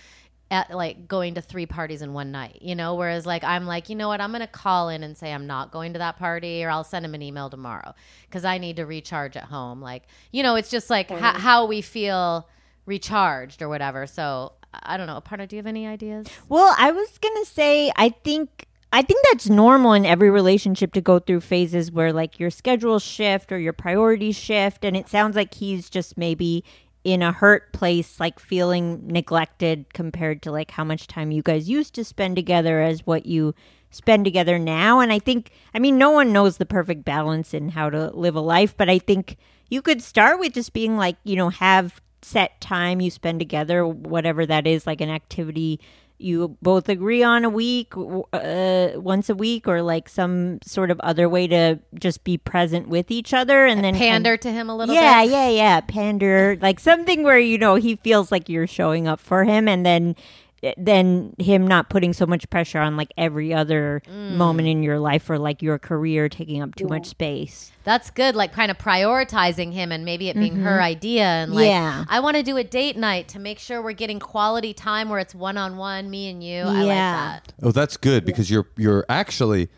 [0.52, 2.60] at like going to three parties in one night.
[2.62, 4.22] You know, whereas like I'm like, you know what?
[4.22, 7.06] I'm gonna call in and say I'm not going to that party, or I'll send
[7.06, 7.94] him an email tomorrow
[8.28, 9.82] because I need to recharge at home.
[9.82, 12.48] Like, you know, it's just like ho- how we feel
[12.86, 14.06] recharged or whatever.
[14.08, 14.54] So
[14.84, 15.20] I don't know.
[15.20, 16.28] Aparna, do you have any ideas?
[16.50, 21.02] Well, I was gonna say, I think I think that's normal in every relationship to
[21.02, 25.36] go through phases where like your schedules shift or your priorities shift, and it sounds
[25.36, 26.64] like he's just maybe
[27.06, 31.70] in a hurt place, like feeling neglected compared to like how much time you guys
[31.70, 33.54] used to spend together as what you
[33.92, 35.00] spend together now.
[35.00, 38.36] And I think, I mean, no one knows the perfect balance in how to live
[38.36, 39.38] a life, but I think
[39.70, 43.86] you could start with just being like, you know, have set time you spend together,
[43.86, 45.80] whatever that is, like an activity
[46.18, 51.00] you both agree on a week, uh, once a week, or like some sort of
[51.02, 54.76] other way to just be present with each other, and then Pander to him a
[54.76, 55.32] little yeah, bit.
[55.32, 59.44] yeah, yeah, pander, like something where you know he feels like you're showing up for
[59.44, 60.16] him, and then
[60.78, 64.36] then him not putting so much pressure on like every other Mm.
[64.36, 67.72] moment in your life or like your career taking up too much space.
[67.84, 68.36] That's good.
[68.36, 72.06] Like kind of prioritizing him and maybe it being her idea and like Yeah.
[72.10, 75.20] I want to do a date night to make sure we're getting quality time where
[75.20, 76.62] it's one on one, me and you.
[76.62, 77.54] I like that.
[77.62, 79.70] Oh, that's good because you're you're actually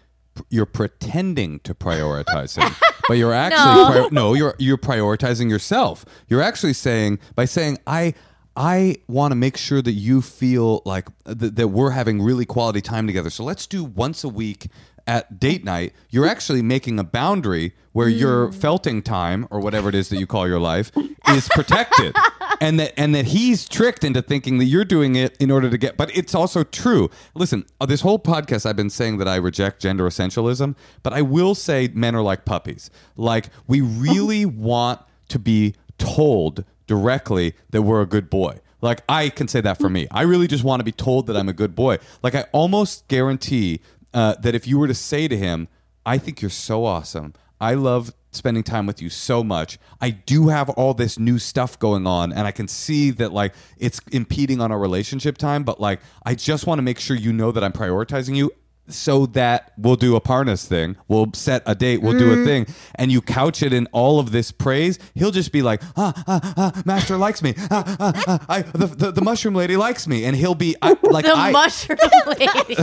[0.49, 2.71] you're pretending to prioritize him,
[3.07, 3.91] but you're actually No.
[3.91, 6.05] pri- no, you're you're prioritizing yourself.
[6.29, 8.13] You're actually saying by saying I
[8.57, 12.81] I want to make sure that you feel like th- that we're having really quality
[12.81, 13.29] time together.
[13.29, 14.67] So let's do once a week
[15.05, 19.95] at date night, you're actually making a boundary where your felting time or whatever it
[19.95, 20.91] is that you call your life
[21.29, 22.15] is protected.
[22.61, 25.77] and that and that he's tricked into thinking that you're doing it in order to
[25.77, 27.09] get but it's also true.
[27.35, 31.21] Listen, uh, this whole podcast I've been saying that I reject gender essentialism, but I
[31.21, 32.89] will say men are like puppies.
[33.15, 38.59] Like we really want to be told directly that we're a good boy.
[38.81, 40.07] Like I can say that for me.
[40.11, 41.97] I really just want to be told that I'm a good boy.
[42.21, 43.81] Like I almost guarantee
[44.13, 45.67] uh, that if you were to say to him,
[46.05, 47.33] "I think you're so awesome.
[47.59, 49.79] I love spending time with you so much.
[49.99, 53.53] I do have all this new stuff going on, and I can see that like
[53.77, 55.63] it's impeding on our relationship time.
[55.63, 58.51] But like I just want to make sure you know that I'm prioritizing you."
[58.89, 60.95] So that we'll do Aparna's thing.
[61.09, 62.01] We'll set a date.
[62.01, 64.97] We'll do a thing, and you couch it in all of this praise.
[65.13, 67.53] He'll just be like, "Ah, ah, ah Master likes me.
[67.69, 70.95] Ah, ah, ah, I, the, the the mushroom lady likes me," and he'll be I,
[71.03, 72.75] like, The I, mushroom lady.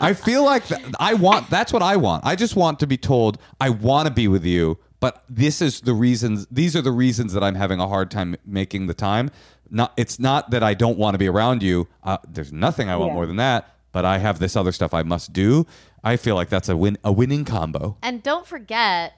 [0.00, 1.50] I feel like th- I want.
[1.50, 2.24] That's what I want.
[2.24, 5.80] I just want to be told I want to be with you, but this is
[5.80, 6.46] the reasons.
[6.50, 9.30] These are the reasons that I'm having a hard time making the time.
[9.70, 9.92] Not.
[9.96, 11.88] It's not that I don't want to be around you.
[12.02, 13.14] Uh, there's nothing I want Yeah.
[13.14, 13.68] more than that.
[13.98, 15.66] But I have this other stuff I must do.
[16.04, 16.98] I feel like that's a win.
[17.02, 17.96] A winning combo.
[18.00, 19.14] and don't forget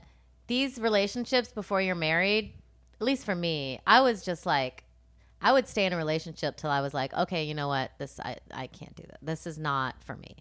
[0.46, 2.54] these relationships before you're married.
[2.98, 4.84] At least for me, I was just like,
[5.42, 8.18] I would stay in a relationship till I was like, okay, you know what, this
[8.20, 9.18] I I can't do that.
[9.20, 10.36] This is not for me.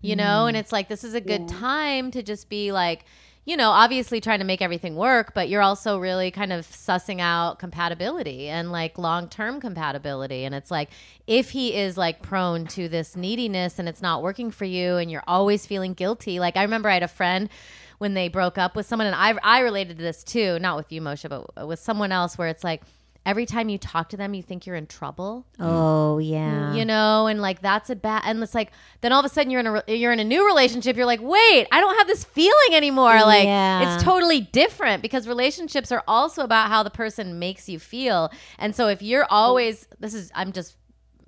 [0.00, 0.48] You know, mm.
[0.48, 3.04] and it's like this is a good time to just be like,
[3.46, 7.20] you know, obviously trying to make everything work, but you're also really kind of sussing
[7.20, 10.44] out compatibility and like long term compatibility.
[10.44, 10.88] And it's like,
[11.26, 15.10] if he is like prone to this neediness and it's not working for you and
[15.10, 16.40] you're always feeling guilty.
[16.40, 17.50] Like, I remember I had a friend
[17.98, 20.90] when they broke up with someone, and I, I related to this too, not with
[20.90, 22.82] you, Moshe, but with someone else where it's like,
[23.26, 26.74] every time you talk to them, you think you're in trouble Oh yeah.
[26.74, 28.70] you know and like that's a bad and it's like
[29.00, 31.06] then all of a sudden you're in a re- you're in a new relationship you're
[31.06, 33.94] like wait i don't have this feeling anymore like Yeah.
[33.94, 38.74] it's totally different because relationships are also about how the person makes you feel and
[38.76, 40.76] so if you're always this is i'm just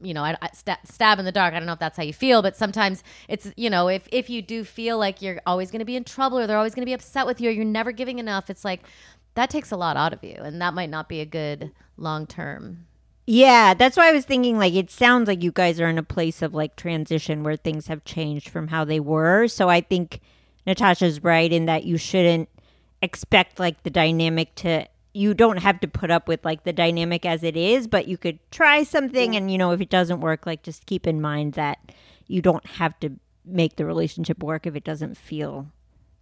[0.03, 1.55] you know, I, I sta stab in the dark.
[1.55, 4.29] I don't know if that's how you feel, but sometimes it's, you know, if, if
[4.29, 6.83] you do feel like you're always going to be in trouble or they're always going
[6.83, 8.83] to be upset with you or you're never giving enough, it's like
[9.37, 10.35] that takes a lot out of you.
[10.35, 12.87] And that might not be a good long term.
[13.27, 16.03] Yeah, that's why I was thinking like it sounds like you guys are in a
[16.03, 19.49] place of like transition where things have changed from how they were.
[19.49, 20.21] So I think
[20.67, 22.49] Natasha's right in that you shouldn't
[23.03, 27.27] expect like the dynamic to you don't have to put up with like the dynamic
[27.27, 30.47] as it is, but you could try something and you know if it doesn't work
[30.47, 31.79] like just keep in mind that
[32.29, 33.11] you don't have to
[33.45, 35.67] make the relationship work if it doesn't feel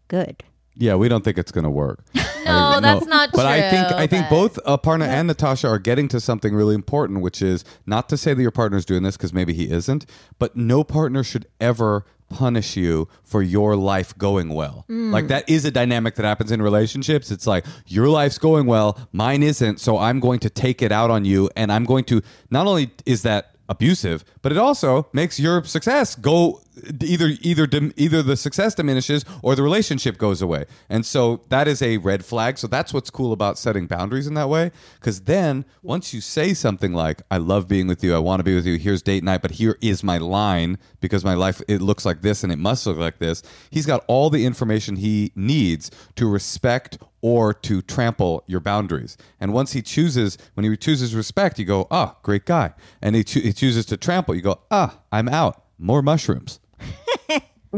[0.08, 0.42] good.
[0.76, 2.04] Yeah, we don't think it's going to work.
[2.44, 6.08] No, that's not But I think true, I think both Aparna and Natasha are getting
[6.08, 9.32] to something really important, which is not to say that your partner's doing this because
[9.32, 10.04] maybe he isn't,
[10.38, 14.84] but no partner should ever punish you for your life going well.
[14.90, 15.10] Mm.
[15.12, 17.30] Like that is a dynamic that happens in relationships.
[17.30, 21.10] It's like your life's going well, mine isn't, so I'm going to take it out
[21.10, 22.20] on you and I'm going to
[22.50, 26.60] not only is that abusive, but it also makes your success go
[27.00, 30.64] either either either the success diminishes or the relationship goes away.
[30.88, 32.58] And so that is a red flag.
[32.58, 36.54] So that's what's cool about setting boundaries in that way cuz then once you say
[36.54, 39.24] something like I love being with you, I want to be with you, here's date
[39.24, 42.58] night, but here is my line because my life it looks like this and it
[42.58, 43.42] must look like this.
[43.70, 49.16] He's got all the information he needs to respect or to trample your boundaries.
[49.40, 52.74] And once he chooses, when he chooses respect, you go, ah, great guy.
[53.00, 55.62] And he, cho- he chooses to trample, you go, ah, I'm out.
[55.78, 56.60] More mushrooms.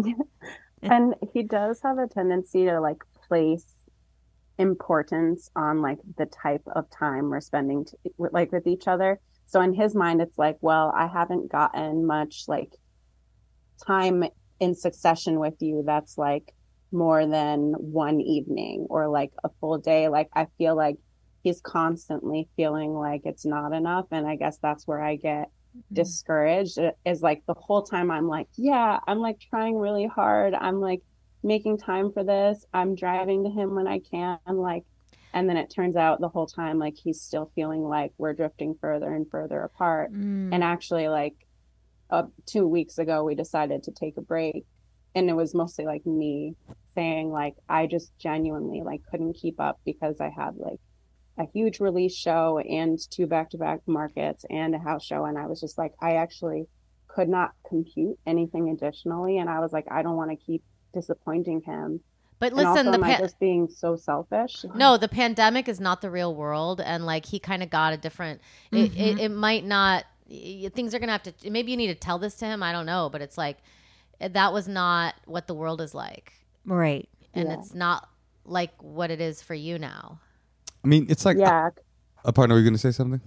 [0.82, 3.66] and he does have a tendency to like place
[4.58, 7.86] importance on like the type of time we're spending
[8.18, 9.20] like with each other.
[9.46, 12.72] So in his mind it's like well i haven't gotten much like
[13.86, 14.24] time
[14.58, 16.54] in succession with you that's like
[16.90, 20.08] more than one evening or like a full day.
[20.08, 20.96] Like i feel like
[21.42, 24.06] he's constantly feeling like it's not enough.
[24.10, 25.50] And i guess that's where i get
[25.92, 30.54] discouraged uh, is like the whole time I'm like, yeah, I'm like trying really hard.
[30.54, 31.02] I'm like
[31.42, 32.64] making time for this.
[32.72, 34.38] I'm driving to him when I can.
[34.46, 34.84] Like,
[35.32, 38.76] and then it turns out the whole time, like he's still feeling like we're drifting
[38.80, 40.10] further and further apart.
[40.52, 41.34] And actually, like,
[42.10, 44.64] uh, two weeks ago, we decided to take a break.
[45.14, 46.54] And it was mostly like me
[46.94, 50.80] saying, like, I just genuinely like couldn't keep up because I had like
[51.38, 55.60] a huge release show and two back-to-back markets and a house show and i was
[55.60, 56.66] just like i actually
[57.08, 60.62] could not compute anything additionally and i was like i don't want to keep
[60.94, 62.00] disappointing him
[62.38, 65.78] But and also listen, the am i just being so selfish no, the pandemic is
[65.80, 68.40] not the real world, and like he kind of got a different.
[68.72, 69.18] It, it, mm-hmm.
[69.18, 70.04] it might not.
[70.28, 71.50] y- Things are gonna have to.
[71.50, 72.62] Maybe you need to tell this to him.
[72.62, 73.58] I don't know, but it's like
[74.20, 76.32] eh, that was not what the world is like,
[76.64, 77.08] Right.
[77.34, 77.54] and Yeah.
[77.58, 78.08] it's not
[78.44, 80.20] like what it is for you now.
[80.84, 81.70] I mean, it's like Yeah.
[82.24, 82.54] a partner.
[82.54, 83.20] Are you going to say something?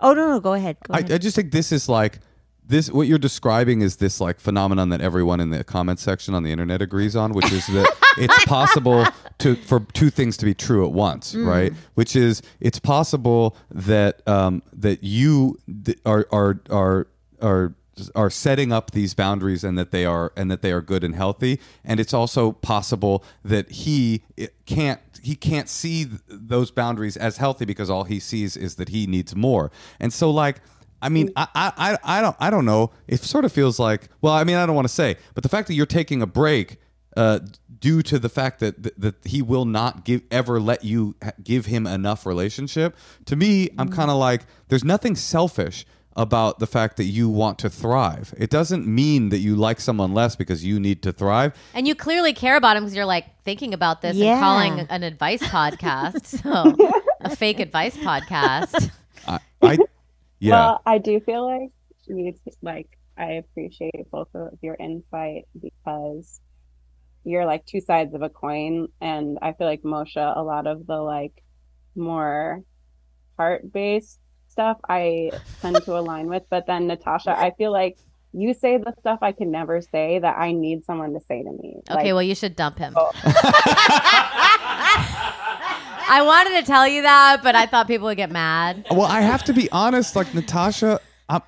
[0.00, 0.76] Oh no, no, go ahead.
[0.86, 1.12] Go I, ahead.
[1.12, 2.20] I just think this is like
[2.66, 2.90] this.
[2.90, 6.50] What you're describing is this like phenomenon that everyone in the comment section on the
[6.52, 9.06] internet agrees on, which is that it's possible
[9.38, 11.72] to for two things to be true at once, right?
[11.94, 17.06] Which is it's possible that um, that you th- are are are
[17.40, 17.74] are
[18.14, 21.14] are setting up these boundaries and that they are and that they are good and
[21.14, 24.22] healthy and it's also possible that he
[24.66, 28.90] can't he can't see th- those boundaries as healthy because all he sees is that
[28.90, 30.60] he needs more and so like
[31.02, 32.90] I mean, I, I, I don't, I don't know.
[33.06, 35.48] It sort of feels like, well, I mean, I don't want to say, but the
[35.48, 36.78] fact that you're taking a break,
[37.18, 37.40] uh,
[37.78, 41.66] due to the fact that, that that he will not give ever let you give
[41.66, 42.96] him enough relationship.
[43.26, 45.86] To me, I'm kind of like, there's nothing selfish
[46.16, 48.34] about the fact that you want to thrive.
[48.38, 51.54] It doesn't mean that you like someone less because you need to thrive.
[51.74, 54.32] And you clearly care about him because you're like thinking about this Yeah.
[54.32, 56.24] and calling an advice podcast.
[56.24, 56.74] So
[57.20, 58.90] a fake advice podcast.
[59.28, 59.78] I, I
[60.38, 60.52] yeah.
[60.52, 61.70] Well, I do feel like
[62.06, 62.88] you like
[63.18, 66.40] I appreciate both of your insight because
[67.24, 70.86] you're like two sides of a coin, and I feel like Moshe, a lot of
[70.86, 71.42] the like
[71.96, 72.62] more
[73.36, 74.20] heart-based
[74.56, 77.98] stuff I tend to align with, but then Natasha, I feel like
[78.32, 81.50] you say the stuff I can never say that I need someone to say to
[81.52, 81.76] me.
[81.90, 82.94] Okay, Like, well, you should dump him.
[82.96, 83.12] Oh.
[86.08, 88.86] I wanted to tell you that, but I thought people would get mad.
[88.90, 90.16] Well, I have to be honest.
[90.16, 91.42] Like Natasha, I'm,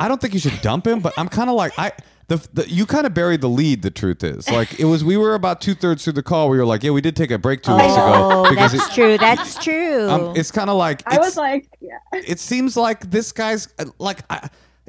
[0.00, 1.92] I don't think you should dump him, but I'm kind of like I.
[2.26, 3.82] The, the, you kind of buried the lead.
[3.82, 5.04] The truth is, like it was.
[5.04, 6.48] We were about two thirds through the call.
[6.48, 8.92] We were like, "Yeah, we did take a break two weeks ago." Oh, that's it-
[8.94, 9.18] true.
[9.18, 10.08] That's true.
[10.08, 11.98] um, it's kind of like I was like, yeah.
[12.12, 14.48] it seems like this guy's uh, like I,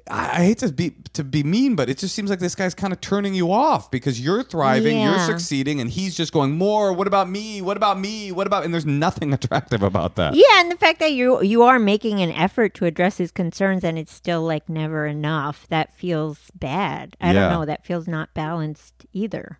[0.09, 2.75] I I hate to be to be mean, but it just seems like this guy's
[2.75, 5.25] kind of turning you off because you're thriving, you're Yeah.
[5.25, 6.93] succeeding, and he's just going more.
[6.93, 7.61] What about me?
[7.61, 8.31] What about me?
[8.31, 8.65] What about?
[8.65, 10.35] And there's nothing attractive about that.
[10.35, 13.83] yeah, and the fact that you you are making an effort to address his concerns
[13.83, 17.15] and it's still like never enough, that feels bad.
[17.19, 17.49] I Yeah.
[17.49, 17.65] don't know.
[17.65, 19.59] That feels not balanced either.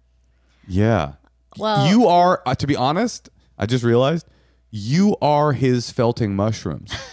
[0.68, 1.14] Yeah.
[1.58, 4.28] Well- you are, uh, to be honest, I just realized
[4.70, 6.92] you are his felting mushrooms.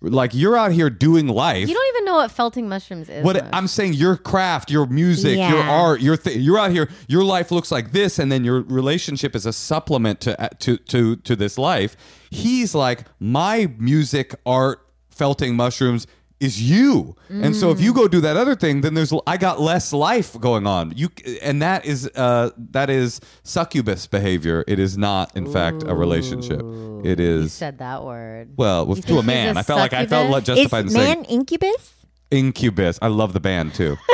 [0.00, 1.68] like you're out here doing life.
[1.68, 3.24] You don't even know what felting mushrooms is.
[3.24, 3.50] what Mosh.
[3.52, 6.88] I'm saying, your craft, your music, your art, your th- you're out here.
[7.08, 10.76] Your life looks like this, and then your relationship is a supplement to uh, to
[10.76, 11.96] to to this life.
[12.30, 16.06] He's like my music, art, felting mushrooms
[16.38, 17.16] is you.
[17.30, 20.38] And so if you go do that other thing, then there's I got less life
[20.40, 20.92] going on.
[20.94, 21.08] You
[21.42, 24.62] and that is uh that is succubus behavior.
[24.66, 26.60] It is not in fact a relationship.
[27.04, 28.50] It is you said that word.
[28.56, 29.56] well, with, to a man.
[29.56, 30.46] a I felt like I felt succubus?
[30.46, 31.94] justified in is saying man incubus?
[32.30, 32.98] incubus.
[33.00, 33.96] I love the band too.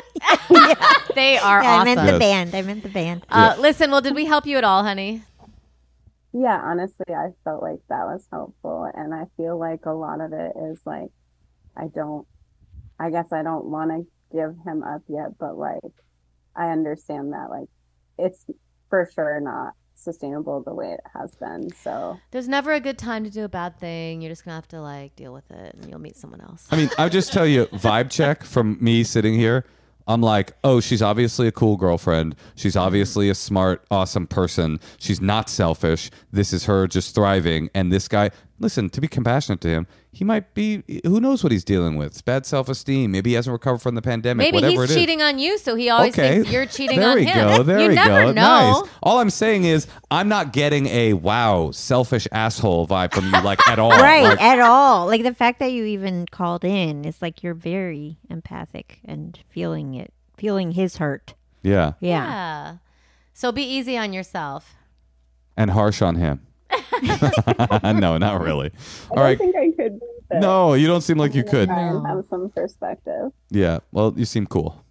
[1.14, 1.84] They are Yeah, I awesome.
[1.84, 2.12] meant Yes.
[2.12, 2.54] the band.
[2.54, 3.26] I meant the band.
[3.28, 5.22] uh, listen, well, did we help you at all, honey?
[6.32, 8.90] Yeah, honestly, I felt like that was helpful.
[8.94, 11.10] And I feel like a lot of it is like,
[11.76, 12.26] I don't,
[12.98, 14.06] I guess I don't want to
[14.36, 15.80] give him up yet, but like,
[16.54, 17.68] I understand that like
[18.18, 18.46] it's
[18.90, 21.72] for sure not sustainable the way it has been.
[21.74, 24.20] So, There's never a good time to do a bad thing.
[24.20, 26.66] You're just gonna have to like deal with it, and you'll meet someone else.
[26.70, 29.64] I mean, I'll just tell you, vibe check from me sitting here.
[30.06, 32.34] I'm like, oh, she's obviously a cool girlfriend.
[32.56, 32.84] She's mm-hmm.
[32.84, 34.80] obviously a smart, awesome person.
[34.98, 36.10] She's not selfish.
[36.32, 37.70] This is her just thriving.
[37.72, 41.52] And this guy, listen, to be compassionate to him, he might be, who knows what
[41.52, 42.08] he's dealing with?
[42.08, 43.12] It's bad self esteem.
[43.12, 44.44] Maybe he hasn't recovered from the pandemic.
[44.44, 44.96] Maybe whatever he's it is.
[44.96, 46.34] cheating on you, so he always okay.
[46.34, 47.24] thinks you're cheating on him.
[47.24, 47.56] there on we him.
[47.56, 48.32] Go, there you we never go.
[48.32, 48.80] know.
[48.82, 48.90] Nice.
[49.02, 53.66] All I'm saying is, I'm not getting a wow, selfish asshole vibe from you, like
[53.66, 53.90] at all.
[54.02, 55.06] right Like, at all.
[55.06, 59.94] Like the fact that you even called in is like you're very empathic and feeling
[59.94, 61.32] it, feeling his hurt.
[61.62, 61.92] yeah.
[62.00, 62.26] Yeah.
[62.26, 62.76] Yeah.
[63.32, 64.74] So be easy on yourself.
[65.56, 66.46] And harsh on him.
[68.00, 68.70] no, not really.
[68.74, 69.38] I All don't right.
[69.38, 70.00] think I could.
[70.00, 70.06] do.
[70.38, 71.68] No, you don't seem like you could.
[71.68, 73.32] Try and have some perspective.
[73.50, 73.80] Yeah.
[73.92, 74.82] Well, you seem cool.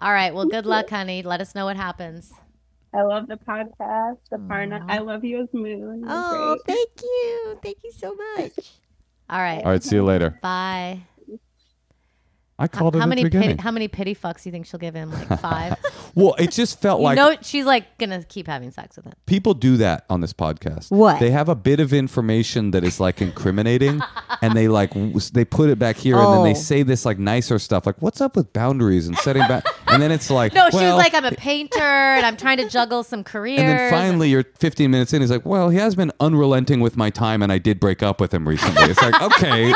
[0.00, 0.34] All right.
[0.34, 1.22] Well, good luck, honey.
[1.22, 2.32] Let us know what happens.
[2.92, 4.84] I love the podcast, the Parna.
[4.88, 6.00] I love you as Moon.
[6.00, 6.76] You're Oh, great.
[6.76, 7.58] thank you.
[7.62, 8.70] Thank you so much.
[9.30, 9.64] All right.
[9.64, 9.82] All right.
[9.82, 10.38] See you later.
[10.42, 11.02] Bye.
[12.56, 14.66] I called it How at many the pity, how many pity fucks do you think
[14.66, 15.10] she'll give him?
[15.10, 15.74] Like five.
[16.14, 19.12] well, it just felt you like know, she's like gonna keep having sex with him.
[19.26, 20.92] people do that on this podcast.
[20.92, 21.18] What?
[21.18, 24.00] They have a bit of information that is like incriminating,
[24.42, 26.44] and they like w- they put it back here, and then Oh.
[26.44, 30.00] they say this like nicer stuff, like "What's up with boundaries and setting back?" and
[30.00, 32.68] then it's like, No, she well, was like, I'm a painter and I'm trying to
[32.68, 33.58] juggle some careers.
[33.58, 35.22] And then finally, you're 15 minutes in.
[35.22, 38.20] He's like, "Well, he has been unrelenting with my time, and I did break up
[38.20, 39.72] with him recently." It's like, okay,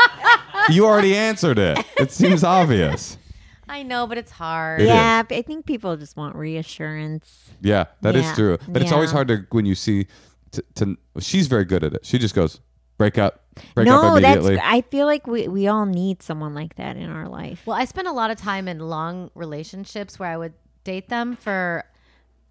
[0.71, 1.77] you already answered it.
[1.97, 3.17] It seems obvious.
[3.69, 4.81] I know, but it's hard.
[4.81, 7.51] It yeah, but I think people just want reassurance.
[7.61, 8.35] Yeah, that is Yeah.
[8.35, 8.57] true.
[8.67, 9.13] But it's always Yeah.
[9.13, 10.07] hard to when you see.
[10.53, 12.03] To, to she's very good at it.
[12.05, 12.59] She just goes
[12.97, 13.43] break up,
[13.75, 14.37] break up no, that's.
[14.37, 14.59] immediately.
[14.59, 17.61] I feel like we we all need someone like that in our life.
[17.67, 20.53] Well, I spent a lot of time in long relationships where I would
[20.83, 21.85] date them for.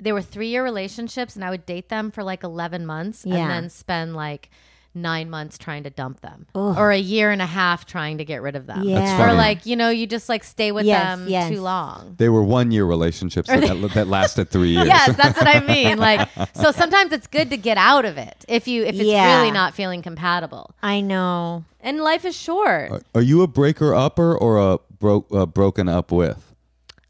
[0.01, 3.39] They were three year relationships, and I would date them for like eleven months, Yeah.
[3.39, 4.51] and then spend like
[4.95, 8.43] nine months trying to dump them, or a year and a half trying to get
[8.43, 8.83] rid of them.
[8.83, 9.23] Yeah.
[9.31, 11.51] Or like you know, you just like stay with Yes, them yes.
[11.51, 12.15] too long.
[12.19, 14.87] they were one year relationships that, that, that lasted three years.
[14.89, 15.99] Yes, that's what I mean.
[16.09, 19.39] Like, so sometimes it's good to get out of it if you if it's Yeah.
[19.39, 20.75] really not feeling compatible.
[20.83, 21.65] I know.
[21.81, 22.91] And life is short.
[22.91, 26.55] Are- Are you a breaker upper or a bro- uh, broken up with?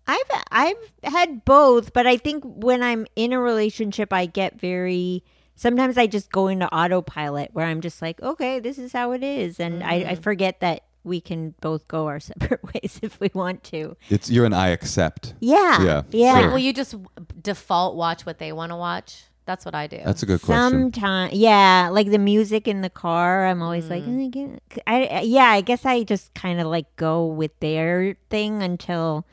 [0.06, 5.22] I've I've had both, but I think when I'm in a relationship, I get very.
[5.58, 9.24] Sometimes I just go into autopilot where I'm just like, okay, this is how it
[9.24, 13.28] is, and I, I forget that we can both go our separate ways if we
[13.34, 13.96] want to.
[14.08, 15.34] It's you and I accept.
[15.40, 16.40] Yeah, Yeah, yeah.
[16.42, 16.50] sure.
[16.52, 16.94] Will you just
[17.42, 19.24] default watch what they want to watch?
[19.46, 19.98] That's what I do.
[20.04, 20.92] That's a good question.
[20.92, 24.26] Sometimes, yeah, like the music in the car, I'm always like, Mm.
[24.26, 28.14] "Eh, get-" I, I- yeah, I guess I just kind of like go with their
[28.30, 29.26] thing until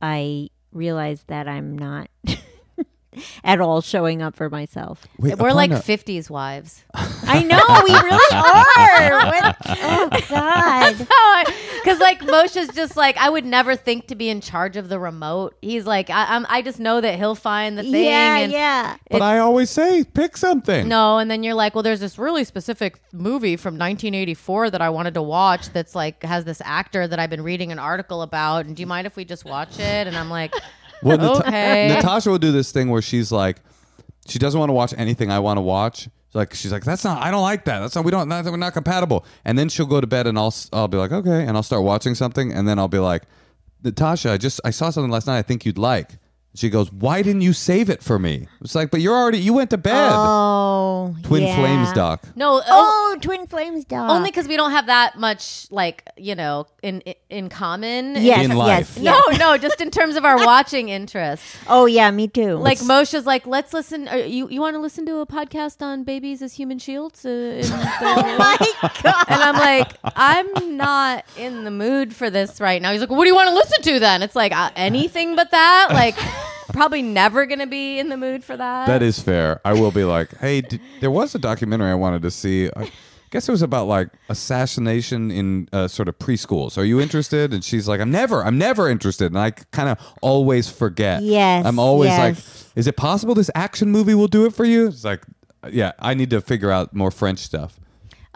[0.00, 2.08] I realize that I'm not
[3.44, 5.06] at all showing up for myself.
[5.18, 6.84] Wait, We're upon like a- 50s wives.
[6.94, 9.26] I know we really are.
[9.26, 11.46] What- Oh God.
[11.82, 14.98] Because like Moshe's just like I would never think to be in charge of the
[14.98, 15.56] remote.
[15.62, 18.04] He's like I, I'm, I just know that he'll find the thing.
[18.04, 18.96] Yeah, and yeah.
[19.10, 20.88] but I always say pick something.
[20.88, 24.90] No, and then you're like, well, there's this really specific movie from 1984 that I
[24.90, 25.70] wanted to watch.
[25.70, 28.66] That's like has this actor that I've been reading an article about.
[28.66, 30.06] And do you mind if we just watch it?
[30.06, 30.54] And I'm like,
[31.02, 31.88] Well, Nata- Okay.
[31.88, 33.58] Natasha will do this thing where she's like,
[34.26, 36.08] she doesn't want to watch anything I want to watch.
[36.34, 37.22] Like she's like, that's not.
[37.22, 37.78] I don't like that.
[37.80, 38.04] That's not.
[38.04, 38.28] We don't.
[38.28, 39.24] Not, we're not compatible.
[39.44, 41.62] And then she'll go to bed, and I'll s- I'll be like, okay, and I'll
[41.62, 43.22] start watching something, and then I'll be like,
[43.82, 45.38] Natasha, I just I saw something last night.
[45.38, 46.18] I think you'd like.
[46.54, 48.48] She goes, why didn't you save it for me?
[48.62, 49.38] It's like, but you're already.
[49.38, 50.10] You went to bed.
[50.12, 51.54] Oh, Twin yeah.
[51.54, 52.24] Flames doc.
[52.34, 54.10] no, Oh, Twin Flames doc.
[54.10, 58.16] only because we don't have that much like you know in in common.
[58.16, 58.98] yes, In yes, life.
[58.98, 59.38] No, yes.
[59.38, 61.56] no, just in terms of our watching interests.
[61.68, 62.54] Oh yeah, me too.
[62.56, 64.08] Like Moshe's like, let's listen.
[64.08, 67.24] Uh, you you want to listen to a podcast on babies as human shields?
[67.24, 68.56] Uh, in the- oh my
[69.02, 69.24] God.
[69.28, 72.90] and I'm like, I'm not in the mood for this right now.
[72.90, 74.22] He's like, what do you want to listen to then?
[74.22, 75.88] It's like uh, anything but that.
[75.92, 76.16] Like,
[76.72, 78.86] probably never gonna be in the mood for that.
[78.86, 79.60] That is fair.
[79.64, 82.70] I will be like, hey, d- there was a documentary I wanted to see.
[82.76, 82.90] I
[83.30, 86.78] guess it was about like assassination in uh, sort of preschools.
[86.78, 87.52] Are you interested?
[87.52, 89.26] And she's like, I'm never, I'm never interested.
[89.26, 91.22] And I kind of always forget.
[91.22, 92.18] Yes, I'm always yes.
[92.18, 94.88] like, is it possible this action movie will do it for you?
[94.88, 95.22] It's like,
[95.70, 97.78] yeah, I need to figure out more French stuff.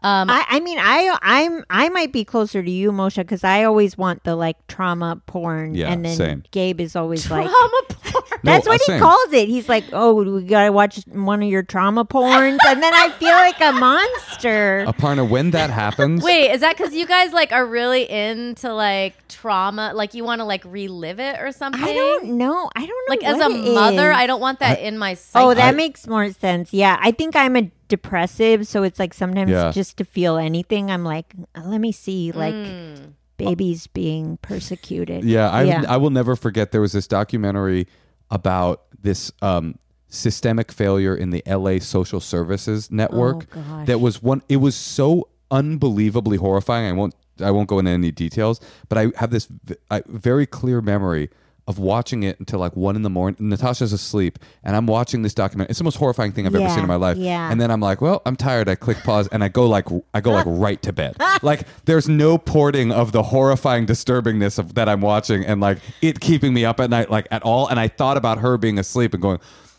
[0.05, 3.65] Um, I, I mean, I I'm I might be closer to you, Moshe, because I
[3.65, 6.45] always want the like trauma porn, Yeah, and then same.
[6.51, 8.25] Gabe is always like, trauma porn.
[8.43, 9.01] that's No, what uh, he same.
[9.01, 9.49] calls it.
[9.49, 13.31] He's like, oh, we gotta watch one of your trauma porns, and then I feel
[13.31, 14.85] like a monster.
[14.89, 19.15] Aparna, when that happens, Wait, is that because you guys like are really into like
[19.29, 19.93] trauma?
[19.95, 21.83] Like you want to like relive it or something?
[21.83, 22.71] I don't know.
[22.75, 23.09] I don't know.
[23.09, 24.17] Like as a what it mother, is.
[24.17, 25.45] I don't want that in my psyche.
[25.47, 26.73] Oh, that I- makes more sense.
[26.73, 29.71] Yeah, I think I'm a depressive, so it's like sometimes Yeah.
[29.71, 33.13] just to feel anything, I'm like, let me see, like Mm.
[33.37, 35.25] babies being persecuted.
[35.25, 35.85] Yeah, I, Yeah.
[35.89, 36.73] I will never forget.
[36.73, 37.87] There was this documentary
[38.31, 39.75] about this um,
[40.09, 43.47] systemic failure in the LA social services network.
[43.55, 43.87] Oh, gosh.
[43.89, 44.41] That was one.
[44.49, 46.87] It was so unbelievably horrifying.
[46.89, 47.15] I won't.
[47.41, 51.29] I won't go into any details, but I have this v- I, very clear memory
[51.69, 53.49] of watching it until like one in the morning.
[53.49, 55.71] Natasha's asleep, and I'm watching this document.
[55.71, 57.17] It's the most horrifying thing I've ever Yeah, seen in my life.
[57.17, 57.51] yeah.
[57.53, 58.69] And then I'm like, well, I'm tired.
[58.69, 61.17] I click pause, and I go like I go like right to bed.
[61.43, 66.21] like there's no porting of the horrifying disturbingness of that I'm watching, and like it
[66.21, 67.69] keeping me up at night like at all.
[67.69, 69.39] And I thought about her being asleep and going,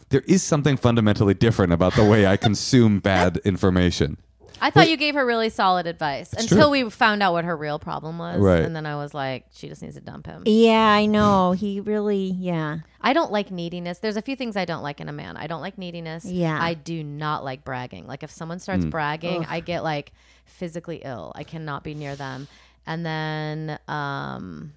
[0.10, 4.18] there is something fundamentally different about the way I consume bad information.
[4.64, 6.84] I thought you gave her really solid advice until true.
[6.86, 8.62] we found out what her real problem was, Right.
[8.64, 10.44] and then I was like, she just needs to dump him.
[10.46, 11.52] Yeah, I know.
[11.52, 12.80] He really, yeah.
[13.02, 14.00] I don't like neediness.
[14.00, 15.36] There's a few things I don't like in a man.
[15.38, 16.24] I don't like neediness.
[16.26, 16.58] Yeah.
[16.60, 18.08] I do not like bragging.
[18.08, 18.62] Like if someone Mm.
[18.62, 20.14] starts bragging, I get like
[20.46, 21.34] physically ill.
[21.36, 22.48] I cannot be near them.
[22.88, 24.74] And then um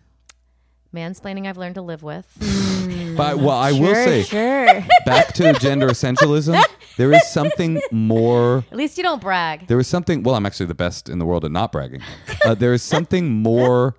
[0.96, 2.26] mansplaining I've learned to live with.
[3.16, 4.66] But well, I will say, sure.
[5.06, 6.62] back to gender essentialism,
[6.96, 8.58] there is something more.
[8.70, 9.66] At least you don't brag.
[9.66, 10.22] There is something.
[10.22, 12.02] Well, I'm actually the best in the world at not bragging.
[12.44, 13.94] Uh, there is something more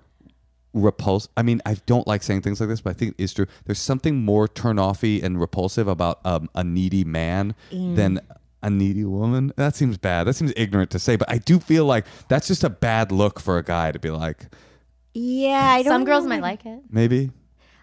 [0.72, 1.30] repulsive.
[1.36, 3.46] I mean, I don't like saying things like this, but I think it is true.
[3.64, 8.20] There's something more turn offy and repulsive about um, a needy man than
[8.62, 9.52] a needy woman.
[9.56, 10.24] That seems bad.
[10.24, 13.40] That seems ignorant to say, but I do feel like that's just a bad look
[13.40, 14.46] for a guy to be like.
[15.18, 16.30] Yeah, I don't Some girls know.
[16.30, 16.80] might like it.
[16.90, 17.30] Maybe.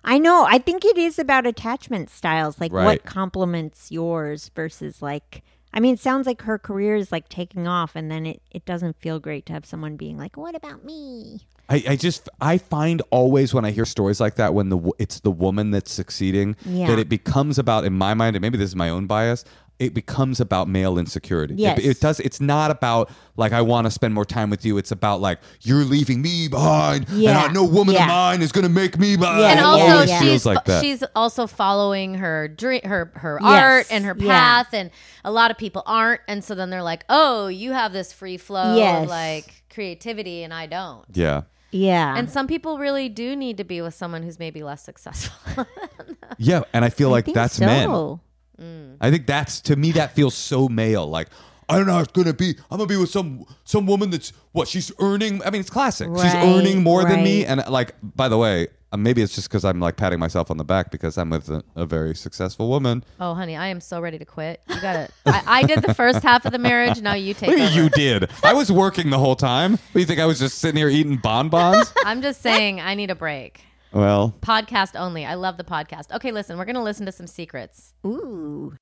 [0.04, 0.46] I know.
[0.48, 2.86] I think it is about attachment styles, like Right.
[2.86, 5.44] what complements yours versus like.
[5.74, 8.66] I mean, it sounds like her career is like taking off, and then it, it
[8.66, 12.58] doesn't feel great to have someone being like, "What about me?" I, I just I
[12.60, 15.92] find always when I hear stories like that when the wo- it's the woman that's
[15.92, 16.88] succeeding Yeah.
[16.88, 19.44] that it becomes about in my mind and maybe this is my own bias
[19.78, 21.54] it becomes about male insecurity.
[21.56, 21.80] It- Yes.
[21.80, 24.78] It, does it's not about like I want to spend more time with you.
[24.78, 27.30] It's about like you're leaving me behind Yeah.
[27.32, 28.04] and I, no woman Yeah.
[28.04, 29.42] of mine is going to make me behind.
[29.42, 30.20] Yeah, and It also yeah.
[30.20, 30.82] feels she's like that.
[30.84, 34.28] she's also following her dream her her Yes, art and her yeah.
[34.28, 34.92] path and
[35.26, 38.38] a lot of people aren't and so then they're like oh you have this free
[38.38, 39.04] flow Yes.
[39.04, 41.42] of like creativity and I don't yeah.
[41.72, 45.66] Yeah, and some people really do need to be with someone who's maybe less successful
[46.38, 47.66] Yeah, and I feel like think that's so.
[47.66, 48.20] men.
[48.60, 51.08] I think that's to me that feels so male.
[51.08, 51.30] Like
[51.68, 52.56] I'm not know, it's gonna be.
[52.70, 55.42] I'm gonna be with some some woman that's what she's earning.
[55.44, 56.10] I mean, it's classic.
[56.16, 57.46] she's earning more than me.
[57.46, 60.58] And like, by the way, uh, maybe it's just because I'm like patting myself on
[60.58, 63.04] the back because I'm with a, a very successful woman.
[63.20, 66.22] oh honey I am so ready to quit you gotta I, I did the first
[66.24, 68.30] half of the marriage now you take What do you over you did?
[68.44, 69.72] I was working the whole time.
[69.74, 71.92] What, do you think I was just sitting here eating bonbons?
[72.06, 73.64] I'm just saying I need a break
[73.96, 77.94] well, podcast only I love the podcast okay listen we're gonna listen to some secrets
[78.06, 78.74] Ooh,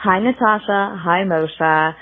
[0.00, 0.96] Hi, Natasha.
[0.96, 1.94] Hi, Moshe.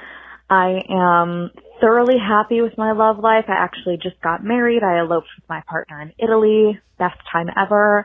[0.50, 1.50] I am
[1.80, 3.46] thoroughly happy with my love life.
[3.48, 4.82] I actually just got married.
[4.82, 6.78] I eloped with my partner in Italy.
[6.98, 8.04] Best time ever.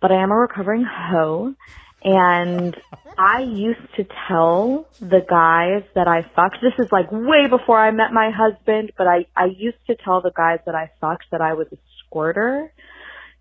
[0.00, 1.52] But I am a recovering hoe.
[2.04, 2.76] And
[3.18, 7.90] I used to tell the guys that I fucked, this is like way before I
[7.90, 11.40] met my husband, but I, I used to tell the guys that I fucked that
[11.40, 11.76] I was a
[12.06, 12.72] squirter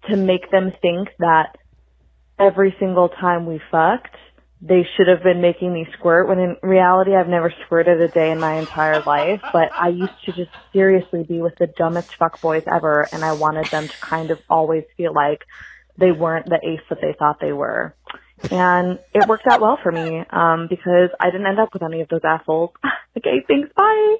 [0.10, 1.56] to make them think that
[2.40, 4.16] every single time we fucked,
[4.62, 8.32] they should have been making me squirt when in reality I've never squirted a day
[8.32, 9.42] in my entire life.
[9.52, 13.34] But I used to just seriously be with the dumbest fuck boys ever and I
[13.34, 15.40] wanted them to kind of always feel like
[15.98, 17.96] they weren't the ace that they thought they were.
[18.50, 22.02] And it worked out well for me, um, because I didn't end up with any
[22.02, 22.72] of those assholes.
[23.18, 24.16] okay, thanks, bye.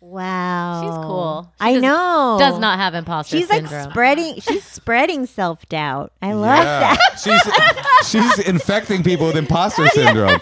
[0.00, 1.52] Wow, She's cool.
[1.60, 2.36] She I just know.
[2.38, 4.40] does not have imposter She's like spreading.
[4.40, 6.12] She's spreading self doubt.
[6.22, 6.98] I love that.
[7.22, 10.40] she's she's infecting people with imposter syndrome.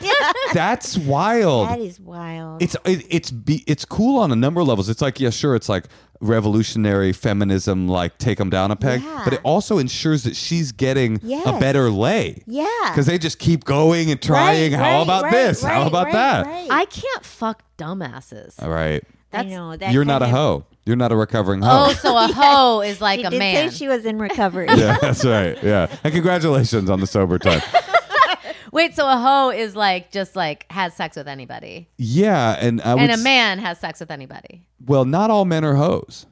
[0.52, 1.68] That's wild.
[1.68, 2.62] That is wild.
[2.62, 4.88] it's it, it's be, it's cool on a number of levels.
[4.88, 5.84] It's like yeah, sure, it's like
[6.20, 9.20] revolutionary feminism, like take them down a peg, Yeah.
[9.24, 12.42] but it also ensures that she's getting a better lay.
[12.46, 14.72] yeah, Because they just keep going and trying.
[14.72, 15.62] Right, How right, about right, this?
[15.62, 16.46] How about that?
[16.46, 16.68] right.
[16.70, 18.54] I can't fuck dumbasses.
[18.62, 19.04] All right.
[19.36, 20.64] I That's- know that You're not a of- hoe.
[20.84, 21.86] You're not a recovering hoe.
[21.88, 23.70] Oh, so a hoe is like She a did man.
[23.70, 24.68] say she was in recovery.
[24.70, 25.60] yeah, that's right.
[25.62, 25.88] Yeah.
[26.04, 27.60] And congratulations on the sober time.
[28.72, 32.92] Wait, so a hoe is like just like has sex with anybody, Yeah, and I
[32.94, 34.66] and a s- man has sex with anybody.
[34.84, 36.26] well, not all men are hoes.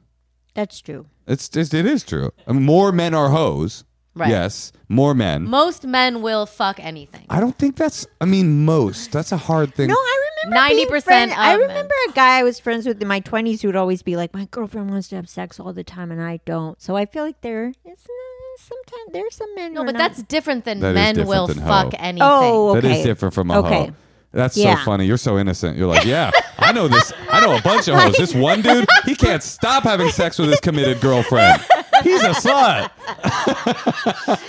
[0.53, 1.07] That's true.
[1.27, 2.31] It's just it is true.
[2.47, 3.83] I mean, more men are hoes.
[4.13, 4.29] Right.
[4.29, 5.43] Yes, more men.
[5.49, 7.25] Most men will fuck anything.
[7.29, 8.05] I don't think that's.
[8.21, 9.11] I mean, most.
[9.11, 9.87] That's a hard thing.
[9.89, 13.19] No, I remember 90% being I remember a guy I was friends with in my
[13.19, 16.11] twenties who would always be like, "My girlfriend wants to have sex all the time,
[16.11, 19.73] and I don't." So I feel like there is uh, sometimes there's some men.
[19.73, 21.67] no, but not- that's different than That is men different will than hoe.
[21.67, 22.27] fuck anything.
[22.29, 22.99] Oh, That okay.
[22.99, 23.85] is different from a Okay.
[23.87, 23.93] hoe.
[24.31, 24.77] That's Yeah.
[24.79, 25.05] so funny.
[25.05, 25.77] You're so innocent.
[25.77, 26.29] You're like, yeah,
[26.59, 27.13] I know this.
[27.31, 28.15] I know a bunch of hoes.
[28.17, 31.61] This one dude, he can't stop having sex with his committed girlfriend.
[32.03, 32.91] He's a slut.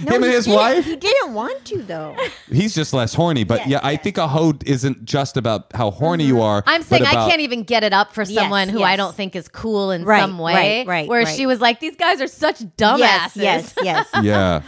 [0.00, 0.84] No, Him and he his didn't- wife?
[0.84, 2.16] He didn't want to though.
[2.50, 3.42] He's just less horny.
[3.42, 6.36] But yeah, I think a hoe isn't just about how horny mm-hmm.
[6.36, 6.62] you are.
[6.66, 8.96] I'm but saying I can't even get it up for Yes, someone who I yes.
[8.98, 10.54] don't think is cool in Right, some way.
[10.54, 11.36] right, right, Where right.
[11.36, 14.08] she was like, "These guys are such dumbasses." yes, yes, yes.
[14.22, 14.62] Yeah.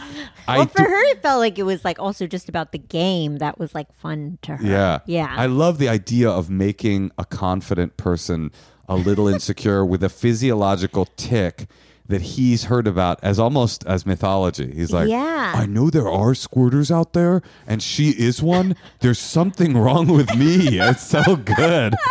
[0.49, 2.77] I well, for do- her, it felt like it was like also just about the
[2.79, 4.65] game that was like fun to her.
[4.65, 4.99] Yeah.
[5.05, 5.33] yeah.
[5.35, 8.51] I love the idea of making a confident person
[8.89, 11.67] a little insecure with a physiological tick
[12.07, 14.71] that he's heard about as almost as mythology.
[14.73, 15.53] He's like, Yeah.
[15.55, 18.75] I know there are squirters out there and she is one.
[18.99, 20.79] There's something wrong with me.
[20.79, 21.95] It's so good.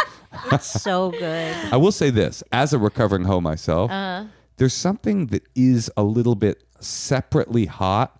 [0.52, 1.56] It's so good.
[1.72, 4.26] I will say this as a recovering hoe myself, Uh-huh.
[4.58, 8.16] there's something that is a little bit separately hot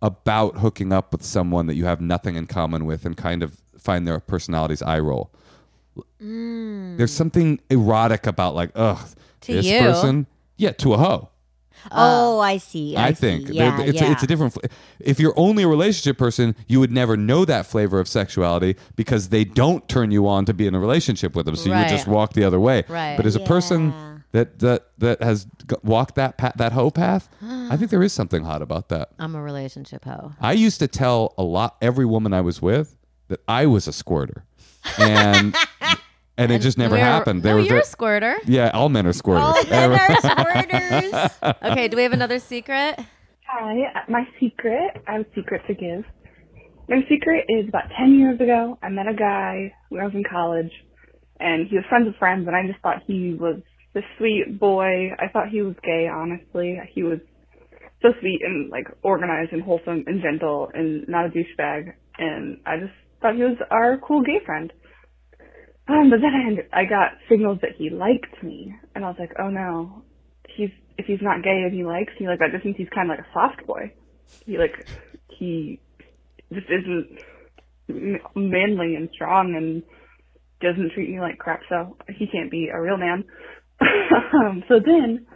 [0.00, 3.58] about hooking up with someone that you have nothing in common with and kind of
[3.78, 5.30] find their personality's eye roll.
[6.18, 9.06] There's something erotic about like, ugh,
[9.42, 9.80] To this you.
[9.80, 10.26] person.
[10.56, 11.30] Yeah, to a hoe.
[11.92, 12.96] oh, I see.
[12.96, 13.20] I, I, see.
[13.20, 14.08] think Yeah, it's, yeah.
[14.08, 14.54] a, it's a different.
[14.54, 14.60] fl-
[15.00, 19.28] If you're only a relationship person, you would never know that flavor of sexuality because
[19.28, 21.56] they don't turn you on to be in a relationship with them.
[21.56, 21.82] So you Right.
[21.82, 22.84] would just walk the other way.
[22.88, 23.16] Right.
[23.16, 23.46] But as a Yeah.
[23.46, 28.02] person that that that has g- walked that pa- that hoe path, I think there
[28.02, 29.10] is something hot about that.
[29.18, 30.32] I'm a relationship hoe.
[30.40, 32.96] I used to tell a lot every woman I was with
[33.28, 34.44] that I was a squirter,
[34.98, 35.54] and
[36.36, 37.42] and it just never happened.
[37.42, 38.36] They no, were you're ve- a squirter.
[38.46, 39.40] yeah, all men are squirters.
[39.42, 40.08] All men are
[41.28, 41.54] squirters.
[41.72, 42.98] Okay, do we have another secret?
[43.46, 43.74] Hi,
[44.08, 46.04] my secret, I have a secret to give.
[46.88, 50.24] My secret is about 10 years ago, I met a guy when I was in
[50.30, 50.72] college,
[51.40, 53.60] and he was friends with friends, and I just thought he was
[53.94, 55.10] this sweet boy.
[55.18, 56.78] I thought he was gay, honestly.
[56.92, 57.20] He was
[58.02, 62.78] so sweet and, like, organized and wholesome and gentle and not a douchebag, and I
[62.78, 64.72] just thought he was our cool gay friend.
[65.86, 69.32] Um, but then I, I got signals that he liked me, and I was like,
[69.38, 70.04] oh no,
[70.56, 73.10] he's if he's not gay and he likes me, like that just means he's kind
[73.10, 73.92] of like a soft boy.
[74.46, 74.74] He like
[75.38, 75.80] he
[76.52, 77.18] just isn't
[78.34, 79.82] manly and strong and
[80.60, 81.60] doesn't treat me like crap.
[81.68, 83.24] So he can't be a real man.
[83.80, 85.26] um, so then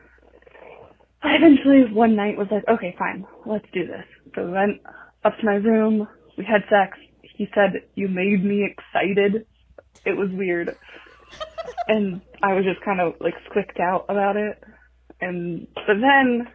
[1.23, 4.05] I eventually one night was like, okay, fine, let's do this.
[4.35, 4.81] So we went
[5.25, 6.07] up to my room.
[6.37, 6.97] We had sex.
[7.37, 9.47] He said, "You made me excited."
[10.05, 10.77] It was weird,
[11.89, 14.63] and I was just kind of like squicked out about it
[15.21, 16.49] and but then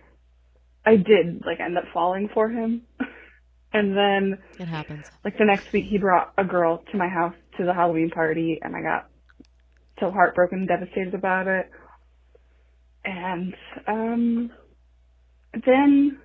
[0.85, 2.83] I did like end up falling for him.
[3.73, 5.11] and then It happens.
[5.25, 8.59] like the next week he brought a girl to my house to the Halloween party
[8.61, 9.09] and I got
[9.99, 11.69] so heartbroken and devastated about it.
[13.05, 13.53] And
[13.87, 14.51] um
[15.65, 16.19] then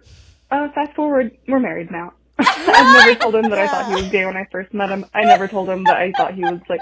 [0.51, 2.13] uh fast forward, we're married now.
[2.39, 5.05] I've never told him that I thought he was gay when I first met him.
[5.13, 6.81] I never told him that I thought he was like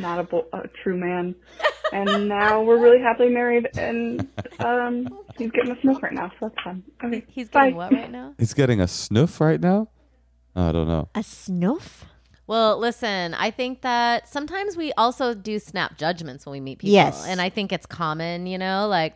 [0.00, 1.34] not a, bo- a true man.
[1.92, 4.28] And now we're really happily married, and
[4.60, 6.84] um, he's getting a smoke right now, so that's fun.
[7.04, 7.64] Okay, He's bye.
[7.64, 8.34] getting what right now?
[8.38, 9.88] He's getting a sniff right now.
[10.54, 11.08] I don't know.
[11.14, 12.04] A snuff?
[12.46, 16.94] Well, listen, I think that sometimes we also do snap judgments when we meet people.
[16.94, 17.24] Yes.
[17.26, 19.14] And I think it's common, you know, like,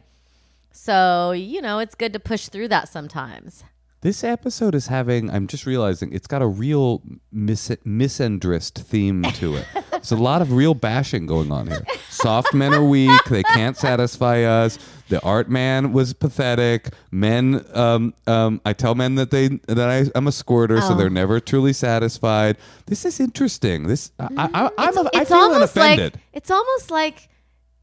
[0.73, 3.65] so, you know, it's good to push through that sometimes.
[4.03, 9.57] This episode is having, I'm just realizing, it's got a real mis- misandrist theme to
[9.57, 9.67] it.
[10.05, 11.83] There's a lot of real bashing going on here.
[12.11, 13.25] Soft men are weak.
[13.31, 14.79] They can't satisfy us.
[15.09, 16.93] The art man was pathetic.
[17.11, 20.97] Men, um, um, I tell men that they that I, I'm a squirter, so Oh.
[20.97, 22.59] they're never truly satisfied.
[22.87, 23.87] This is interesting.
[23.87, 26.15] This I, I, I'm a, I it's feel almost unoffended.
[26.15, 27.29] like it's almost like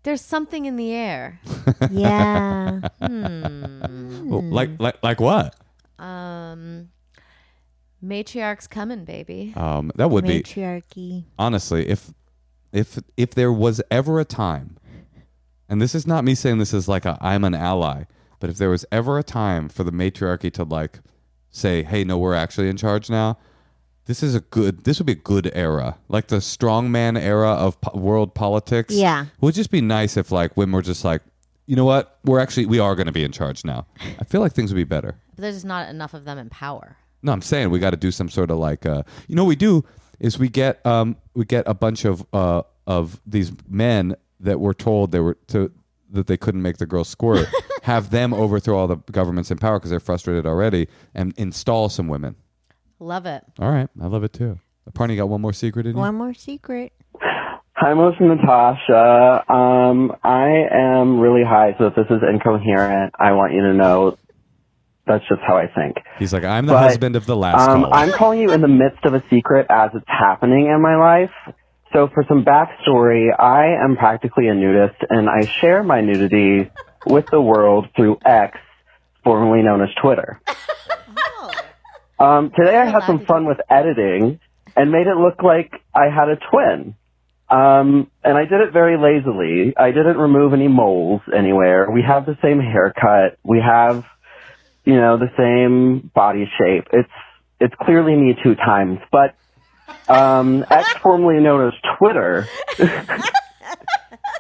[0.04, 1.40] there's something in the air.
[1.92, 2.82] Yeah.
[3.00, 5.56] Well, like like like what?
[6.00, 6.90] Um
[8.02, 9.54] matriarch's coming, baby.
[9.56, 11.26] Um, that would be Matriarchy.
[11.38, 12.12] honestly, if
[12.72, 14.78] if if there was ever a time,
[15.70, 18.04] and this is not me saying this is like a I'm an ally,
[18.40, 21.00] but if there was ever a time for the matriarchy to like
[21.50, 23.38] say, "Hey, no, we're actually in charge now,"
[24.06, 24.84] this is a good.
[24.84, 28.94] This would be a good era, like the strongman era of po- world politics.
[28.94, 29.24] Yeah.
[29.26, 31.22] it would just be nice if like women were just like,
[31.68, 33.86] you know what, we're actually we are going to be in charge now.
[34.20, 35.16] I feel like things would be better.
[35.36, 36.98] But there's just not enough of them in power.
[37.24, 39.50] No, I'm saying we got to do some sort of like, uh, you know, what
[39.50, 39.84] we do
[40.20, 44.74] is we get um, we get a bunch of uh, of these men that were
[44.74, 45.72] told they were to
[46.12, 47.48] that they couldn't make the girls squirt,
[47.84, 52.08] have them overthrow all the governments in power because they're frustrated already, and install some
[52.08, 52.36] women.
[53.00, 53.44] Love it.
[53.60, 54.60] All right, I love it too.
[54.94, 55.98] Parney got one more secret in you.
[55.98, 56.92] One more secret.
[57.74, 59.52] Hi, Moshe and Natasha.
[59.52, 64.18] Um, I am really high, so if this is incoherent, I want you to know
[65.12, 65.98] that's just how I think.
[66.20, 67.94] He's like, I'm the But, husband of the last Um, call.
[67.94, 71.32] I'm calling you in the midst of a secret as it's happening in my life.
[71.94, 76.72] So for some backstory, I am practically a nudist and I share my nudity
[77.06, 78.58] with the world through X,
[79.24, 80.40] formerly known as Twitter.
[82.20, 84.40] Um, today I had some fun with editing
[84.76, 86.94] and made it look like I had a twin.
[87.50, 89.74] Um, and I did it very lazily.
[89.76, 91.90] I didn't remove any moles anywhere.
[91.90, 93.40] We have the same haircut.
[93.44, 94.06] We have,
[94.86, 96.88] you know, the same body shape.
[96.94, 97.10] It's,
[97.60, 99.36] it's clearly me two times, but,
[100.08, 102.48] um, X formerly known as Twitter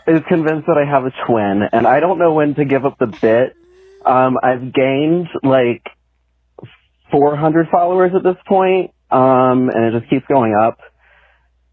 [0.08, 2.98] is convinced that I have a twin and I don't know when to give up
[3.00, 3.56] the bit.
[4.06, 5.84] Um, I've gained like
[7.12, 10.80] 400 followers at this point, um, and it just keeps going up.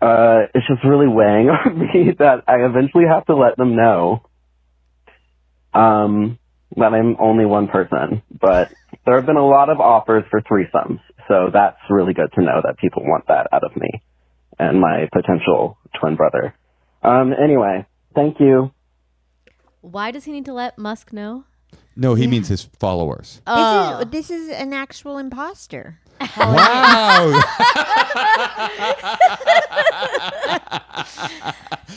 [0.00, 4.22] Uh, it's just really weighing on me that I eventually have to let them know,
[5.72, 6.38] um,
[6.76, 8.22] that I'm only one person.
[8.40, 8.72] But
[9.04, 12.60] there have been a lot of offers for threesomes, so that's really good to know
[12.62, 13.88] that people want that out of me
[14.58, 16.54] and my potential twin brother.
[17.02, 18.72] Um, anyway, thank you.
[19.80, 21.44] Why does he need to let Musk know?
[21.96, 23.42] no, he means his followers.
[23.46, 24.04] Oh.
[24.04, 25.98] This is this is an actual imposter.
[26.36, 27.42] wow.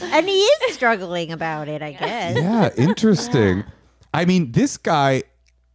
[0.01, 2.37] and he is struggling about it, I guess.
[2.37, 3.63] yeah, interesting.
[4.13, 5.23] I mean, this guy,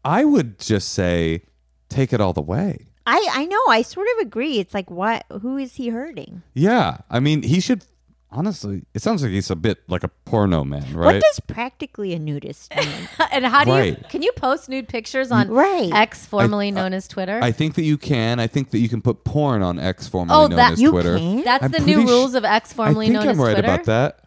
[0.05, 1.43] I would just say,
[1.89, 2.87] take it all the way.
[3.07, 3.61] I I know.
[3.69, 4.59] I sort of agree.
[4.59, 5.25] It's like what?
[5.43, 6.43] Who is he hurting?
[6.55, 7.85] Yeah, I mean, he should.
[8.33, 11.15] honestly, it sounds like he's a bit like a porno man, right?
[11.15, 13.09] What does practically a nudist mean?
[13.33, 14.09] and how do you Right.
[14.11, 15.91] can you post nude pictures on Right.
[15.93, 17.39] X, formerly known as Twitter?
[17.41, 18.41] I think that you can.
[18.41, 20.91] I think that you can put porn on X, formerly Oh, known that- as you
[20.91, 21.17] Twitter.
[21.17, 21.45] can?
[21.45, 23.39] That's I'm the new pretty sh- rules of X, formerly I think known I'm as
[23.39, 23.73] right Twitter.
[23.73, 24.19] about that.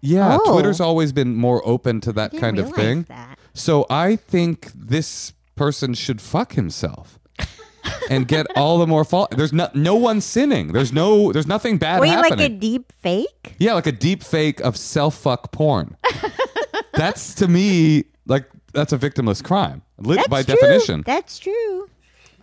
[0.00, 0.52] Yeah, Oh.
[0.54, 3.02] Twitter's always been more open to that Didn't kind of realize thing.
[3.08, 3.38] that.
[3.54, 7.18] So I think this person should fuck himself
[8.10, 9.30] and get all the more fault.
[9.36, 10.72] There's no no one sinning.
[10.72, 12.38] There's no there's nothing bad Wait, happening.
[12.38, 13.56] like a deep fake?
[13.58, 15.96] yeah, like a deep fake of self fuck porn.
[16.94, 20.54] that's to me like that's a victimless crime li- That's by true.
[20.54, 21.02] definition.
[21.04, 21.88] That's true.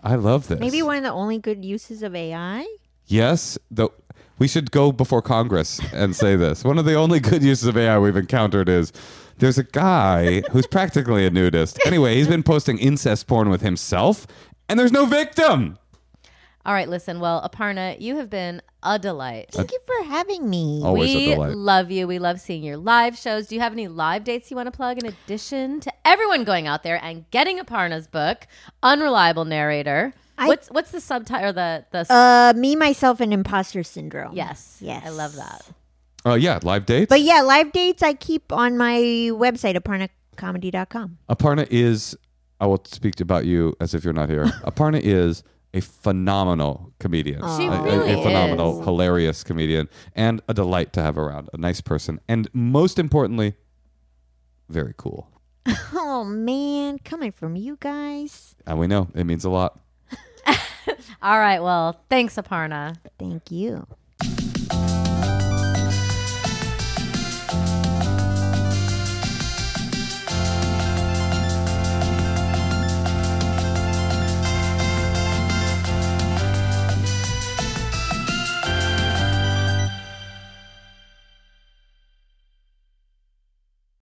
[0.03, 0.59] I love this.
[0.59, 2.65] Maybe one of the only good uses of AI.
[3.07, 3.93] Yes, though
[4.39, 6.63] we should go before Congress and say this.
[6.63, 8.91] One of the only good uses of AI we've encountered is
[9.39, 11.79] there's a guy who's practically a nudist.
[11.85, 14.27] Anyway, he's been posting incest porn with himself,
[14.69, 15.77] and there's no victim.
[16.65, 17.21] All right, listen.
[17.21, 19.51] Well, Aparna, you have been a delight.
[19.51, 20.81] Thank you for having me.
[20.83, 21.55] Always we a delight.
[21.55, 22.07] love you.
[22.07, 23.47] We love seeing your live shows.
[23.47, 26.67] Do you have any live dates you want to plug in addition to everyone going
[26.67, 28.47] out there and getting Aparna's book,
[28.83, 30.13] Unreliable Narrator?
[30.37, 31.53] I- what's what's the subtitle?
[31.53, 34.33] The the Uh, me, myself, and imposter syndrome.
[34.33, 35.03] yes, yes.
[35.05, 35.65] I love that.
[36.25, 37.09] Uh, yeah, live dates.
[37.09, 38.99] But yeah, live dates I keep on my
[39.33, 41.17] website, aparnacomedy.com.
[41.29, 42.15] Aparna is.
[42.59, 44.45] I will speak about you as if you're not here.
[44.65, 47.39] Aparna is a phenomenal comedian.
[47.55, 48.85] She a, a- a phenomenal, is.
[48.85, 51.49] hilarious comedian, and a delight to have around.
[51.53, 53.55] A nice person, and most importantly,
[54.69, 55.29] very cool.
[55.93, 58.55] Oh man, coming from you guys.
[58.65, 59.79] And we know it means a lot.
[61.21, 61.61] All right.
[61.61, 62.97] Well, thanks, Aparna.
[63.19, 63.85] Thank you.